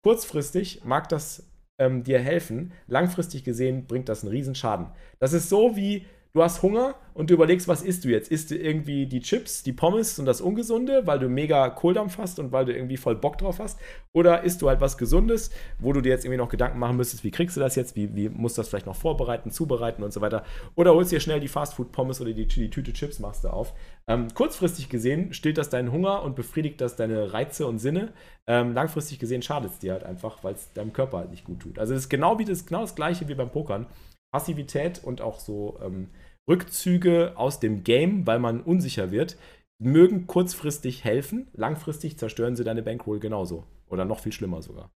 [0.04, 2.74] Kurzfristig mag das ähm, dir helfen.
[2.88, 4.88] Langfristig gesehen bringt das einen Riesenschaden.
[5.20, 6.06] Das ist so wie
[6.36, 8.30] du hast Hunger und du überlegst, was isst du jetzt?
[8.30, 12.40] Isst du irgendwie die Chips, die Pommes und das Ungesunde, weil du mega Kohldampf hast
[12.40, 13.80] und weil du irgendwie voll Bock drauf hast?
[14.12, 17.24] Oder isst du halt was Gesundes, wo du dir jetzt irgendwie noch Gedanken machen müsstest,
[17.24, 17.96] wie kriegst du das jetzt?
[17.96, 20.44] Wie, wie musst du das vielleicht noch vorbereiten, zubereiten und so weiter?
[20.76, 23.74] Oder holst dir schnell die Fastfood-Pommes oder die, die, Tüte Chips machst du auf.
[24.06, 28.12] Ähm, kurzfristig gesehen stillt das deinen Hunger und befriedigt das deine Reize und Sinne.
[28.46, 31.62] Ähm, langfristig gesehen schadet es dir halt einfach, weil es deinem Körper halt nicht gut
[31.62, 31.80] tut.
[31.80, 33.88] Also es ist genau, wie das, genau das gleiche wie beim Pokern.
[34.36, 36.10] Passivität und auch so ähm,
[36.50, 39.38] Rückzüge aus dem Game, weil man unsicher wird,
[39.82, 43.66] mögen kurzfristig helfen, langfristig zerstören sie deine Bankroll genauso.
[43.88, 44.92] Oder noch viel schlimmer sogar.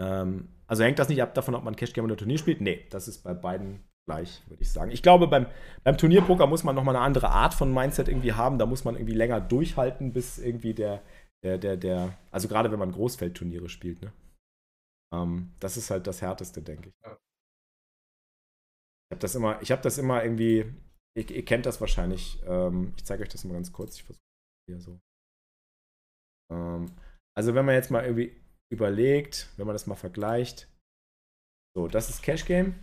[0.00, 2.60] Ähm, also hängt das nicht ab davon, ob man Cash Game oder Turnier spielt?
[2.60, 4.90] Nee, das ist bei beiden gleich, würde ich sagen.
[4.90, 5.46] Ich glaube, beim,
[5.84, 8.58] beim Turnierpoker muss man nochmal eine andere Art von Mindset irgendwie haben.
[8.58, 11.02] Da muss man irgendwie länger durchhalten, bis irgendwie der,
[11.44, 14.12] der, der, der, also gerade wenn man Großfeldturniere spielt, ne?
[15.12, 16.94] Ähm, das ist halt das Härteste, denke ich.
[17.04, 17.18] Ja.
[19.08, 20.72] Ich habe das immer, ich habe das immer irgendwie,
[21.16, 22.42] ihr, ihr, kennt das wahrscheinlich.
[22.44, 23.96] Ähm, ich zeige euch das mal ganz kurz.
[23.96, 24.22] Ich versuche
[24.68, 25.00] hier so.
[26.52, 26.92] Ähm,
[27.36, 28.36] also wenn man jetzt mal irgendwie
[28.70, 30.68] überlegt, wenn man das mal vergleicht.
[31.74, 32.74] So, das ist Cash Game.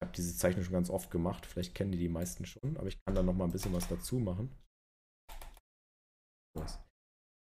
[0.00, 1.46] Ich habe diese Zeichnung schon ganz oft gemacht.
[1.46, 3.88] Vielleicht kennen die die meisten schon, aber ich kann da noch mal ein bisschen was
[3.88, 4.50] dazu machen.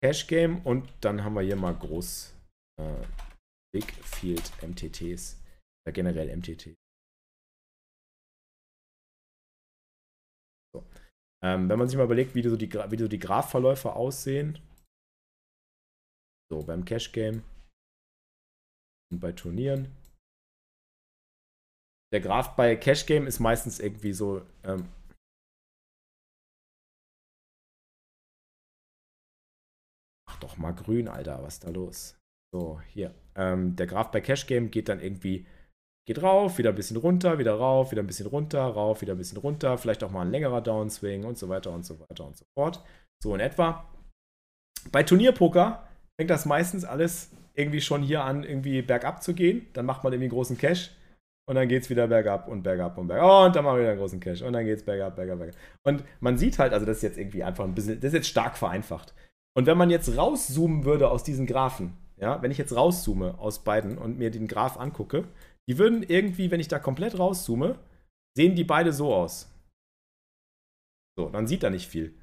[0.03, 2.35] Cash Game und dann haben wir hier mal groß
[2.81, 3.07] äh,
[3.73, 5.41] Big Field MTTs,
[5.85, 6.78] oder generell MTT.
[11.43, 14.59] Ähm, wenn man sich mal überlegt, wie so die, wie so die Graphverläufe aussehen.
[16.51, 17.43] So, beim Cash Game
[19.11, 19.95] und bei Turnieren.
[22.13, 24.43] Der Graph bei Cash Game ist meistens irgendwie so.
[24.65, 24.89] Ähm,
[30.41, 32.19] doch mal grün, Alter, was ist da los?
[32.53, 33.15] So, hier.
[33.35, 35.47] Ähm, der Graph bei Cash Game geht dann irgendwie,
[36.09, 39.19] geht rauf, wieder ein bisschen runter, wieder rauf, wieder ein bisschen runter, rauf, wieder ein
[39.19, 42.35] bisschen runter, vielleicht auch mal ein längerer Downswing und so weiter und so weiter und
[42.35, 42.83] so fort.
[43.23, 43.85] So in etwa.
[44.91, 45.87] Bei Turnierpoker
[46.19, 49.67] fängt das meistens alles irgendwie schon hier an, irgendwie bergab zu gehen.
[49.75, 50.93] Dann macht man irgendwie einen großen Cash
[51.47, 53.27] und dann geht es wieder bergab und bergab und bergab.
[53.27, 55.39] Oh, und dann machen wir wieder einen großen Cash und dann geht es bergab, bergab,
[55.39, 55.57] bergab.
[55.85, 58.29] Und man sieht halt, also das ist jetzt irgendwie einfach ein bisschen, das ist jetzt
[58.29, 59.13] stark vereinfacht.
[59.55, 63.63] Und wenn man jetzt rauszoomen würde aus diesen Graphen, ja, wenn ich jetzt rauszoome aus
[63.63, 65.25] beiden und mir den Graph angucke,
[65.69, 67.79] die würden irgendwie, wenn ich da komplett rauszoome,
[68.37, 69.53] sehen die beide so aus.
[71.19, 72.15] So, dann sieht da nicht viel.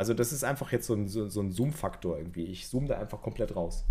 [0.00, 2.44] Also das ist einfach jetzt so ein, so, so ein Zoom-Faktor irgendwie.
[2.44, 3.84] Ich zoome da einfach komplett raus.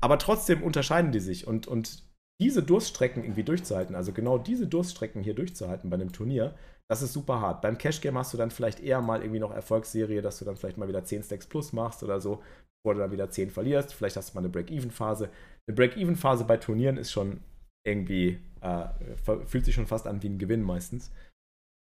[0.00, 2.02] Aber trotzdem unterscheiden die sich und, und
[2.40, 6.54] diese Durststrecken irgendwie durchzuhalten, also genau diese Durststrecken hier durchzuhalten bei einem Turnier,
[6.88, 7.62] das ist super hart.
[7.62, 10.56] Beim Cash Game hast du dann vielleicht eher mal irgendwie noch Erfolgsserie, dass du dann
[10.56, 12.42] vielleicht mal wieder 10 Stacks plus machst oder so,
[12.82, 13.94] bevor du dann wieder 10 verlierst.
[13.94, 15.30] Vielleicht hast du mal eine Break-Even-Phase.
[15.66, 17.40] Eine Break-Even-Phase bei Turnieren ist schon
[17.84, 21.10] irgendwie, äh, fühlt sich schon fast an wie ein Gewinn meistens.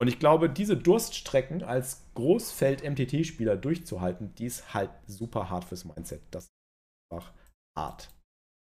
[0.01, 6.21] Und ich glaube, diese Durststrecken als Großfeld-MTT-Spieler durchzuhalten, die ist halt super hart fürs Mindset.
[6.31, 6.51] Das ist
[7.11, 7.33] einfach
[7.77, 8.09] hart.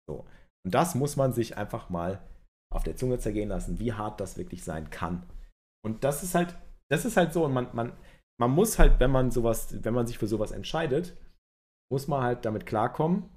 [0.09, 0.27] So.
[0.65, 2.27] Und das muss man sich einfach mal
[2.75, 5.29] auf der Zunge zergehen lassen, wie hart das wirklich sein kann.
[5.85, 6.57] Und das ist halt,
[6.91, 7.93] das ist halt so, und man, man,
[8.41, 11.17] man muss halt, wenn man sowas, wenn man sich für sowas entscheidet,
[11.91, 13.29] muss man halt damit klarkommen.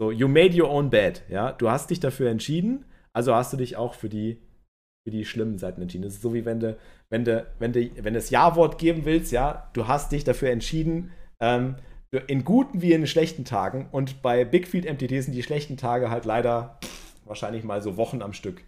[0.00, 1.52] So, you made your own bed, ja.
[1.52, 4.38] Du hast dich dafür entschieden, also hast du dich auch für die,
[5.06, 6.04] für die schlimmen Seiten entschieden.
[6.04, 6.76] Das ist so wie wenn du,
[7.10, 10.50] wenn du, wenn du, wenn du das Ja-Wort geben willst, ja, du hast dich dafür
[10.50, 11.76] entschieden, ähm,
[12.26, 13.88] in guten wie in schlechten Tagen.
[13.92, 16.78] Und bei Big Field MTT sind die schlechten Tage halt leider
[17.24, 18.62] wahrscheinlich mal so Wochen am Stück.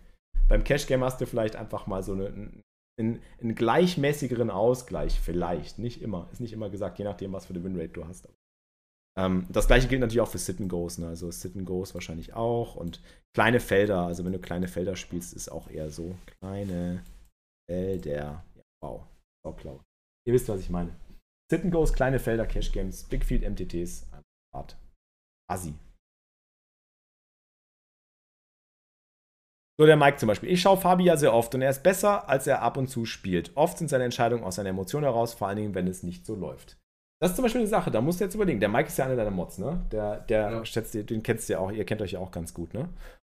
[0.48, 2.26] Beim Cash Game hast du vielleicht einfach mal so eine,
[2.98, 5.78] einen, einen gleichmäßigeren Ausgleich, vielleicht.
[5.78, 6.28] Nicht immer.
[6.32, 8.28] Ist nicht immer gesagt, je nachdem, was für eine Winrate du hast.
[9.18, 10.98] Ähm, das gleiche gilt natürlich auch für Sit and Goes.
[10.98, 11.08] Ne?
[11.08, 12.76] Also Sit and Goes wahrscheinlich auch.
[12.76, 13.00] Und
[13.34, 16.16] kleine Felder, also wenn du kleine Felder spielst, ist auch eher so.
[16.40, 17.04] Kleine
[17.68, 18.10] Felder.
[18.10, 18.44] Ja,
[18.82, 19.06] wow.
[19.44, 19.80] Sauklau.
[20.26, 20.94] Ihr wisst, was ich meine.
[21.50, 24.08] Sit and Goes, kleine Felder, Cash Games, Big Field MTTs.
[24.54, 24.76] Art.
[25.50, 25.74] Assi.
[29.78, 30.50] So der Mike zum Beispiel.
[30.50, 33.04] Ich schaue Fabi ja sehr oft und er ist besser, als er ab und zu
[33.04, 33.56] spielt.
[33.56, 36.36] Oft sind seine Entscheidungen aus seiner Emotion heraus, vor allen Dingen, wenn es nicht so
[36.36, 36.78] läuft.
[37.22, 38.58] Das ist zum Beispiel eine Sache, da musst du jetzt überlegen.
[38.58, 39.80] Der Mike ist ja einer deiner Mods, ne?
[39.92, 40.64] Der, der ja.
[40.64, 42.88] schätzt, den kennst du ja auch, ihr kennt euch ja auch ganz gut, ne?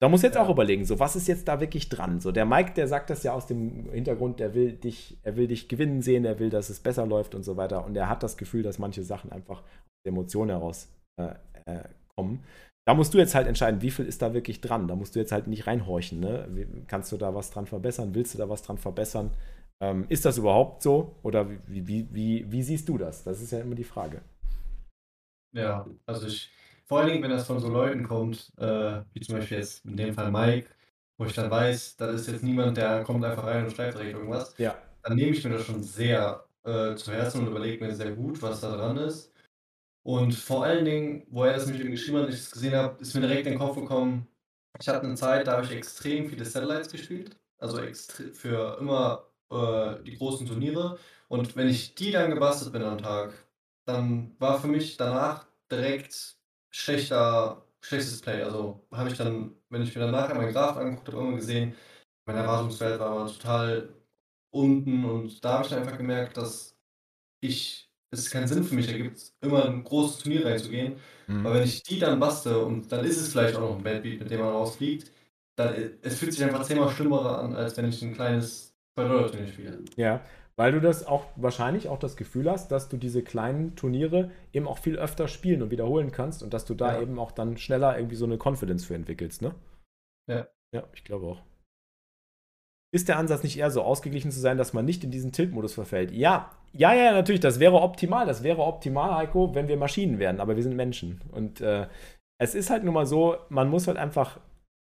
[0.03, 0.43] Da musst du jetzt ja.
[0.43, 2.19] auch überlegen, so was ist jetzt da wirklich dran?
[2.19, 5.47] So der Mike, der sagt das ja aus dem Hintergrund, der will dich, er will
[5.47, 7.87] dich gewinnen sehen, er will, dass es besser läuft und so weiter.
[7.87, 10.89] Und er hat das Gefühl, dass manche Sachen einfach aus der Emotion heraus
[11.21, 11.35] äh,
[11.67, 11.85] äh,
[12.17, 12.43] kommen
[12.87, 14.87] da musst du jetzt halt entscheiden, wie viel ist da wirklich dran.
[14.87, 16.21] Da musst du jetzt halt nicht reinhorchen.
[16.21, 16.49] Ne?
[16.87, 18.15] Kannst du da was dran verbessern?
[18.15, 19.33] Willst du da was dran verbessern?
[19.81, 21.17] Ähm, ist das überhaupt so?
[21.23, 23.25] Oder wie, wie, wie, wie siehst du das?
[23.25, 24.23] Das ist ja immer die Frage.
[25.53, 26.51] Ja, also ich,
[26.85, 29.97] vor allen Dingen, wenn das von so Leuten kommt, äh, wie zum Beispiel jetzt in
[29.97, 30.71] dem Fall Mike,
[31.19, 34.15] wo ich dann weiß, da ist jetzt niemand, der kommt einfach rein und schreibt direkt
[34.15, 34.77] irgendwas, ja.
[35.03, 38.41] dann nehme ich mir das schon sehr äh, zu Herzen und überlege mir sehr gut,
[38.43, 39.33] was da dran ist.
[40.03, 43.01] Und vor allen Dingen, wo er das mit ihm geschrieben hat, ich es gesehen habe,
[43.01, 44.29] ist mir direkt in den Kopf gekommen,
[44.79, 47.37] ich hatte eine Zeit, da habe ich extrem viele Satellites gespielt.
[47.59, 47.81] Also
[48.33, 50.99] für immer äh, die großen Turniere.
[51.29, 53.33] Und wenn ich die dann gebastelt bin am Tag,
[53.85, 56.37] dann war für mich danach direkt
[56.71, 58.43] schlechter, schlechtes Play.
[58.43, 61.75] Also habe ich dann, wenn ich mir dann nachher meinen Graph angeguckt habe, immer gesehen,
[62.27, 63.89] mein Erwartungswert war total
[64.51, 66.77] unten und da habe ich dann einfach gemerkt, dass
[67.41, 70.97] ich es keinen Sinn für mich ergibt, immer ein großes Turnier reinzugehen.
[71.27, 71.45] Mhm.
[71.45, 74.03] Weil wenn ich die dann baste und dann ist es vielleicht auch noch ein Bad
[74.03, 75.11] Beat, mit dem man rausfliegt,
[75.57, 78.66] dann es fühlt sich einfach zehnmal schlimmer an, als wenn ich ein kleines
[78.99, 79.79] 2-Dollar-Turnier spiele.
[79.97, 80.21] Ja,
[80.57, 84.67] weil du das auch wahrscheinlich auch das Gefühl hast, dass du diese kleinen Turniere eben
[84.67, 87.03] auch viel öfter spielen und wiederholen kannst und dass du da ja.
[87.03, 89.55] eben auch dann schneller irgendwie so eine Confidence für entwickelst, ne?
[90.31, 90.49] Ja.
[90.75, 91.43] Ja, ich glaube auch.
[92.95, 95.75] Ist der Ansatz nicht eher so ausgeglichen zu sein, dass man nicht in diesen Tilt-Modus
[95.75, 96.11] verfällt?
[96.13, 98.27] Ja, ja, ja, natürlich, das wäre optimal.
[98.27, 101.21] Das wäre optimal, Heiko, wenn wir Maschinen wären, aber wir sind Menschen.
[101.33, 101.89] Und äh,
[102.39, 104.41] es ist halt nun mal so, man muss halt einfach.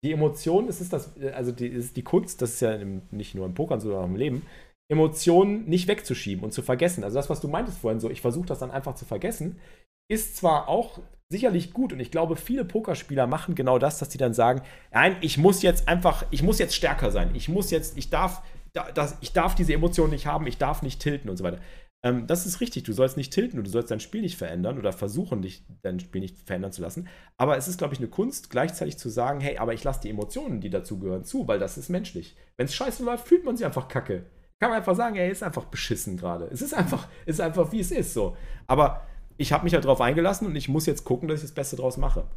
[0.04, 3.36] Die Emotionen, es ist das, also die, ist die Kunst, das ist ja im, nicht
[3.36, 4.45] nur im Pokern, sondern auch im Leben,
[4.91, 7.04] Emotionen nicht wegzuschieben und zu vergessen.
[7.04, 9.60] Also das, was du meintest vorhin, so ich versuche das dann einfach zu vergessen,
[10.10, 10.99] ist zwar auch
[11.32, 15.16] sicherlich gut und ich glaube, viele Pokerspieler machen genau das, dass sie dann sagen, nein,
[15.22, 17.32] ich muss jetzt einfach, ich muss jetzt stärker sein.
[17.36, 18.41] Ich muss jetzt, ich darf,
[18.74, 21.60] das, ich darf diese Emotionen nicht haben, ich darf nicht tilten und so weiter.
[22.04, 24.80] Ähm, das ist richtig, du sollst nicht tilten und du sollst dein Spiel nicht verändern
[24.80, 27.08] oder versuchen, dich dein Spiel nicht verändern zu lassen.
[27.38, 30.10] Aber es ist, glaube ich, eine Kunst, gleichzeitig zu sagen, hey, aber ich lasse die
[30.10, 32.36] Emotionen, die dazugehören, zu, weil das ist menschlich.
[32.58, 34.26] Wenn es scheiße läuft, fühlt man sich einfach kacke.
[34.60, 36.45] Kann man einfach sagen, ey, ist einfach beschissen gerade.
[36.45, 38.36] Es ist einfach, ist einfach, wie es ist, so.
[38.68, 39.06] Aber
[39.38, 41.76] ich habe mich halt darauf eingelassen und ich muss jetzt gucken, dass ich das Beste
[41.76, 42.28] draus mache.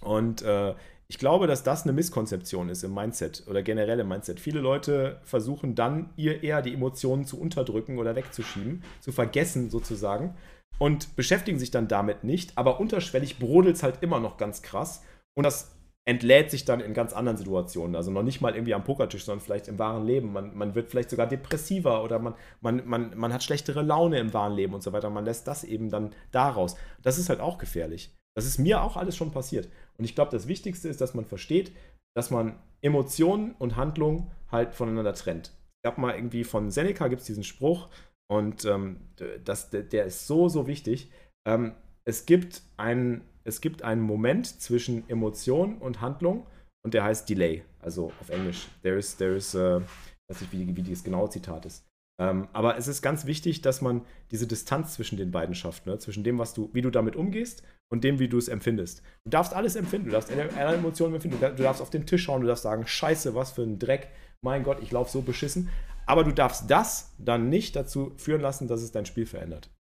[0.00, 0.74] Und äh,
[1.08, 4.40] ich glaube, dass das eine Misskonzeption ist im Mindset oder generell im Mindset.
[4.40, 10.34] Viele Leute versuchen dann ihr eher die Emotionen zu unterdrücken oder wegzuschieben, zu vergessen sozusagen
[10.78, 15.02] und beschäftigen sich dann damit nicht, aber unterschwellig brodelt es halt immer noch ganz krass
[15.34, 15.76] und das
[16.08, 17.96] entlädt sich dann in ganz anderen Situationen.
[17.96, 20.32] Also noch nicht mal irgendwie am Pokertisch, sondern vielleicht im wahren Leben.
[20.32, 24.32] Man, man wird vielleicht sogar depressiver oder man, man, man, man hat schlechtere Laune im
[24.32, 25.10] wahren Leben und so weiter.
[25.10, 26.76] Man lässt das eben dann daraus.
[27.02, 28.15] Das ist halt auch gefährlich.
[28.36, 29.68] Das ist mir auch alles schon passiert.
[29.98, 31.72] Und ich glaube, das Wichtigste ist, dass man versteht,
[32.14, 35.52] dass man Emotionen und Handlungen halt voneinander trennt.
[35.82, 37.88] Ich habe mal irgendwie von Seneca gibt es diesen Spruch
[38.30, 39.00] und ähm,
[39.44, 41.10] das, der ist so, so wichtig.
[41.46, 41.74] Ähm,
[42.04, 46.46] es, gibt einen, es gibt einen Moment zwischen Emotion und Handlung
[46.84, 48.68] und der heißt Delay, also auf Englisch.
[48.82, 49.80] There is, there is, uh,
[50.28, 51.86] weiß nicht, wie, wie das genaue Zitat ist.
[52.18, 55.98] Ähm, aber es ist ganz wichtig, dass man diese Distanz zwischen den beiden schafft, ne?
[55.98, 57.62] zwischen dem, was du, wie du damit umgehst
[57.92, 59.02] und dem, wie du es empfindest.
[59.24, 62.40] Du darfst alles empfinden, du darfst alle Emotionen empfinden, du darfst auf den Tisch schauen,
[62.40, 64.10] du darfst sagen, scheiße, was für ein Dreck,
[64.42, 65.70] mein Gott, ich laufe so beschissen.
[66.06, 69.74] Aber du darfst das dann nicht dazu führen lassen, dass es dein Spiel verändert.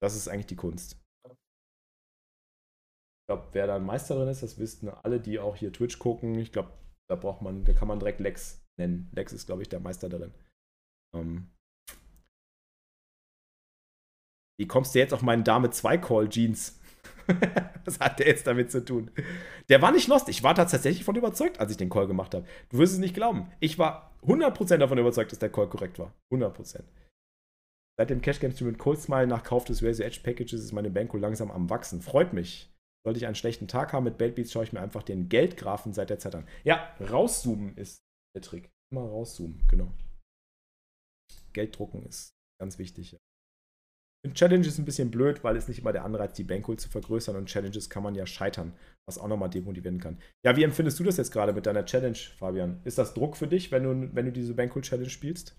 [0.00, 1.02] Das ist eigentlich die Kunst.
[1.24, 5.98] Ich glaube, wer da ein Meister drin ist, das wissen alle, die auch hier Twitch
[5.98, 6.36] gucken.
[6.36, 6.70] Ich glaube,
[7.10, 9.10] da braucht man, da kann man direkt Lex nennen.
[9.12, 10.32] Lex ist, glaube ich, der Meister darin.
[11.12, 11.50] Ähm,
[14.60, 16.80] wie kommst du jetzt auf meinen Dame 2 Call Jeans?
[17.84, 19.10] Was hat der jetzt damit zu tun?
[19.68, 20.28] Der war nicht lost.
[20.28, 22.46] Ich war tatsächlich von überzeugt, als ich den Call gemacht habe.
[22.70, 23.50] Du wirst es nicht glauben.
[23.60, 26.12] Ich war 100% davon überzeugt, dass der Call korrekt war.
[26.32, 26.82] 100%.
[27.98, 30.72] Seit dem Cash Game Stream mit Cold Smile nach Kauf des Razor Edge Packages ist
[30.72, 32.02] meine Banko langsam am Wachsen.
[32.02, 32.70] Freut mich.
[33.06, 36.10] Sollte ich einen schlechten Tag haben mit Baitbeats, schaue ich mir einfach den Geldgrafen seit
[36.10, 36.46] der Zeit an.
[36.64, 38.00] Ja, rauszoomen ist
[38.34, 38.68] der Trick.
[38.90, 39.92] Immer rauszoomen, genau.
[41.52, 43.16] Geld drucken ist ganz wichtig.
[44.32, 47.36] Challenge ist ein bisschen blöd, weil es nicht immer der Anreiz, die Bankroll zu vergrößern
[47.36, 48.72] und Challenges kann man ja scheitern,
[49.06, 50.18] was auch nochmal demotivieren kann.
[50.44, 52.80] Ja, wie empfindest du das jetzt gerade mit deiner Challenge, Fabian?
[52.84, 55.56] Ist das Druck für dich, wenn du, wenn du diese Bankroll Challenge spielst?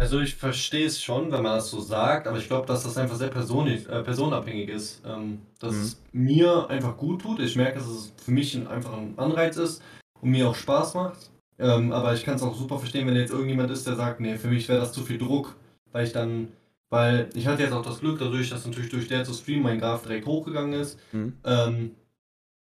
[0.00, 2.96] Also ich verstehe es schon, wenn man das so sagt, aber ich glaube, dass das
[2.96, 5.02] einfach sehr personig, äh, personabhängig ist.
[5.04, 5.80] Ähm, dass mhm.
[5.82, 7.38] es mir einfach gut tut.
[7.40, 9.82] Ich merke, dass es für mich ein, einfach ein Anreiz ist
[10.22, 11.30] und mir auch Spaß macht.
[11.58, 14.38] Ähm, aber ich kann es auch super verstehen, wenn jetzt irgendjemand ist, der sagt, nee,
[14.38, 15.56] für mich wäre das zu viel Druck,
[15.92, 16.48] weil ich dann
[16.90, 19.78] weil ich hatte jetzt auch das Glück dadurch, dass natürlich durch der zu streamen mein
[19.78, 20.98] Graph direkt hochgegangen ist.
[21.12, 21.36] Mhm.
[21.44, 21.94] Ähm,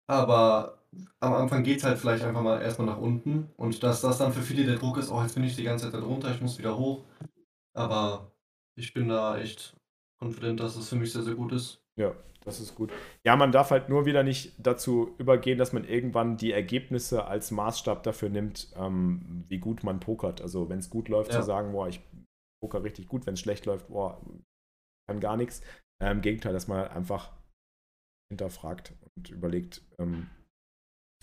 [0.08, 0.80] aber
[1.20, 3.50] am Anfang geht es halt vielleicht einfach mal erstmal nach unten.
[3.58, 5.86] Und dass das dann für viele der Druck ist, oh, jetzt bin ich die ganze
[5.86, 7.04] Zeit da drunter, ich muss wieder hoch.
[7.74, 8.32] Aber
[8.76, 9.76] ich bin da echt
[10.22, 11.82] confident, dass es für mich sehr, sehr gut ist.
[11.96, 12.14] Ja,
[12.46, 12.92] das ist gut.
[13.24, 17.52] Ja, man darf halt nur wieder nicht dazu übergehen, dass man irgendwann die Ergebnisse als
[17.52, 20.42] Maßstab dafür nimmt, ähm, wie gut man pokert.
[20.42, 21.40] Also wenn es gut läuft, ja.
[21.40, 22.02] zu sagen, boah, ich
[22.64, 23.26] Poker richtig gut.
[23.26, 24.22] Wenn es schlecht läuft, boah,
[25.10, 25.62] kann gar nichts.
[26.02, 27.34] Im Gegenteil, dass man einfach
[28.32, 30.30] hinterfragt und überlegt, ähm,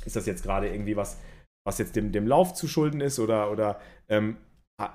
[0.04, 1.20] ist das jetzt gerade irgendwie was,
[1.66, 4.36] was jetzt dem, dem Lauf zu schulden ist oder, oder ähm,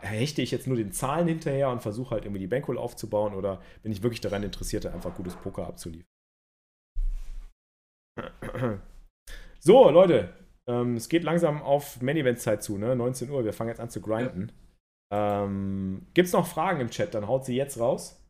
[0.02, 3.62] hechte ich jetzt nur den Zahlen hinterher und versuche halt irgendwie die Bankroll aufzubauen oder
[3.84, 6.06] bin ich wirklich daran interessiert, einfach gutes Poker abzuliefern?
[9.60, 10.34] So, Leute,
[10.68, 12.96] ähm, es geht langsam auf Main-Event-Zeit zu, ne?
[12.96, 13.44] 19 Uhr.
[13.46, 14.50] Wir fangen jetzt an zu grinden.
[14.50, 14.65] Ja.
[15.12, 17.14] Ähm, Gibt es noch Fragen im Chat?
[17.14, 18.22] Dann haut sie jetzt raus.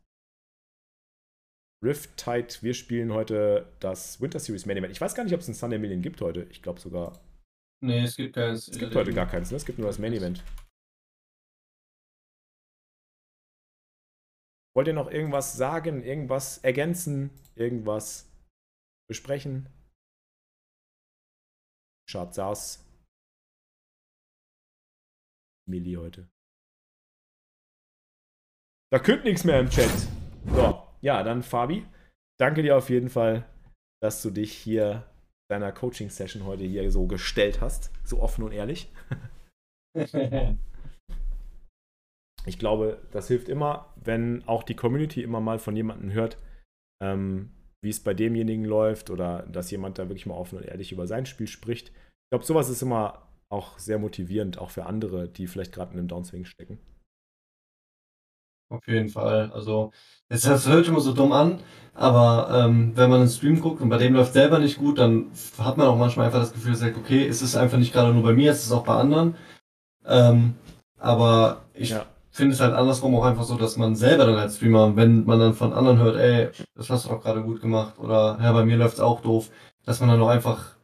[1.84, 4.92] Rift Tide, wir spielen heute das Winter Series Main Event.
[4.92, 6.44] Ich weiß gar nicht, ob es ein Sunday Million gibt heute.
[6.44, 7.20] Ich glaube sogar.
[7.82, 8.68] Nee, es gibt keins.
[8.68, 9.56] Es gibt heute gar keins, ne?
[9.56, 10.42] Es gibt nur das Main Event.
[14.74, 18.30] Wollt ihr noch irgendwas sagen, irgendwas ergänzen, irgendwas
[19.08, 19.68] besprechen?
[22.08, 22.84] Schaut's aus.
[25.66, 26.28] Milli heute.
[28.92, 29.90] Da könnte nichts mehr im Chat.
[30.46, 31.84] So, ja, dann Fabi,
[32.38, 33.44] danke dir auf jeden Fall,
[34.00, 35.04] dass du dich hier
[35.50, 37.90] deiner Coaching-Session heute hier so gestellt hast.
[38.04, 38.92] So offen und ehrlich.
[42.46, 46.38] ich glaube, das hilft immer, wenn auch die Community immer mal von jemandem hört,
[47.02, 47.50] ähm,
[47.82, 51.06] wie es bei demjenigen läuft oder dass jemand da wirklich mal offen und ehrlich über
[51.06, 51.88] sein Spiel spricht.
[51.88, 55.98] Ich glaube, sowas ist immer auch sehr motivierend, auch für andere, die vielleicht gerade in
[55.98, 56.78] einem Downswing stecken.
[58.68, 59.50] Auf jeden Fall.
[59.54, 59.92] Also,
[60.28, 61.60] es das hört immer so dumm an,
[61.94, 65.30] aber ähm, wenn man einen Stream guckt und bei dem läuft selber nicht gut, dann
[65.58, 68.22] hat man auch manchmal einfach das Gefühl, sagt, okay, es ist einfach nicht gerade nur
[68.22, 69.36] bei mir, es ist auch bei anderen.
[70.04, 70.54] Ähm,
[70.98, 72.06] aber ich ja.
[72.30, 75.38] finde es halt andersrum auch einfach so, dass man selber dann als Streamer, wenn man
[75.38, 78.64] dann von anderen hört, ey, das hast du auch gerade gut gemacht oder ja, bei
[78.64, 79.50] mir läuft es auch doof,
[79.84, 80.76] dass man dann auch einfach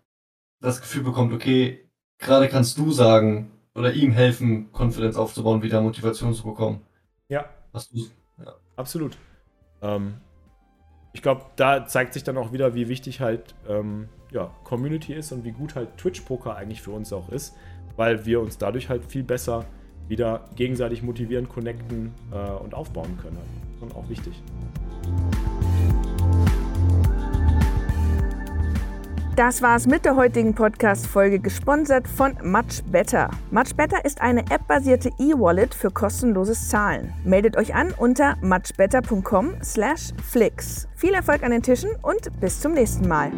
[0.60, 6.34] das Gefühl bekommt, okay, gerade kannst du sagen oder ihm helfen, Konfidenz aufzubauen, wieder Motivation
[6.34, 6.80] zu bekommen.
[7.28, 7.46] Ja,
[8.38, 8.54] ja.
[8.76, 9.16] Absolut.
[9.80, 10.14] Ähm,
[11.12, 15.32] ich glaube, da zeigt sich dann auch wieder, wie wichtig halt ähm, ja, Community ist
[15.32, 17.54] und wie gut halt Twitch-Poker eigentlich für uns auch ist,
[17.96, 19.66] weil wir uns dadurch halt viel besser
[20.08, 23.38] wieder gegenseitig motivieren, connecten äh, und aufbauen können.
[23.80, 24.42] Das ist auch wichtig.
[29.36, 33.30] Das war's mit der heutigen Podcast-Folge, gesponsert von Much Better.
[33.50, 37.14] Much Better ist eine appbasierte E-Wallet für kostenloses Zahlen.
[37.24, 40.88] Meldet euch an unter muchbetter.com/flix.
[40.94, 43.32] Viel Erfolg an den Tischen und bis zum nächsten Mal.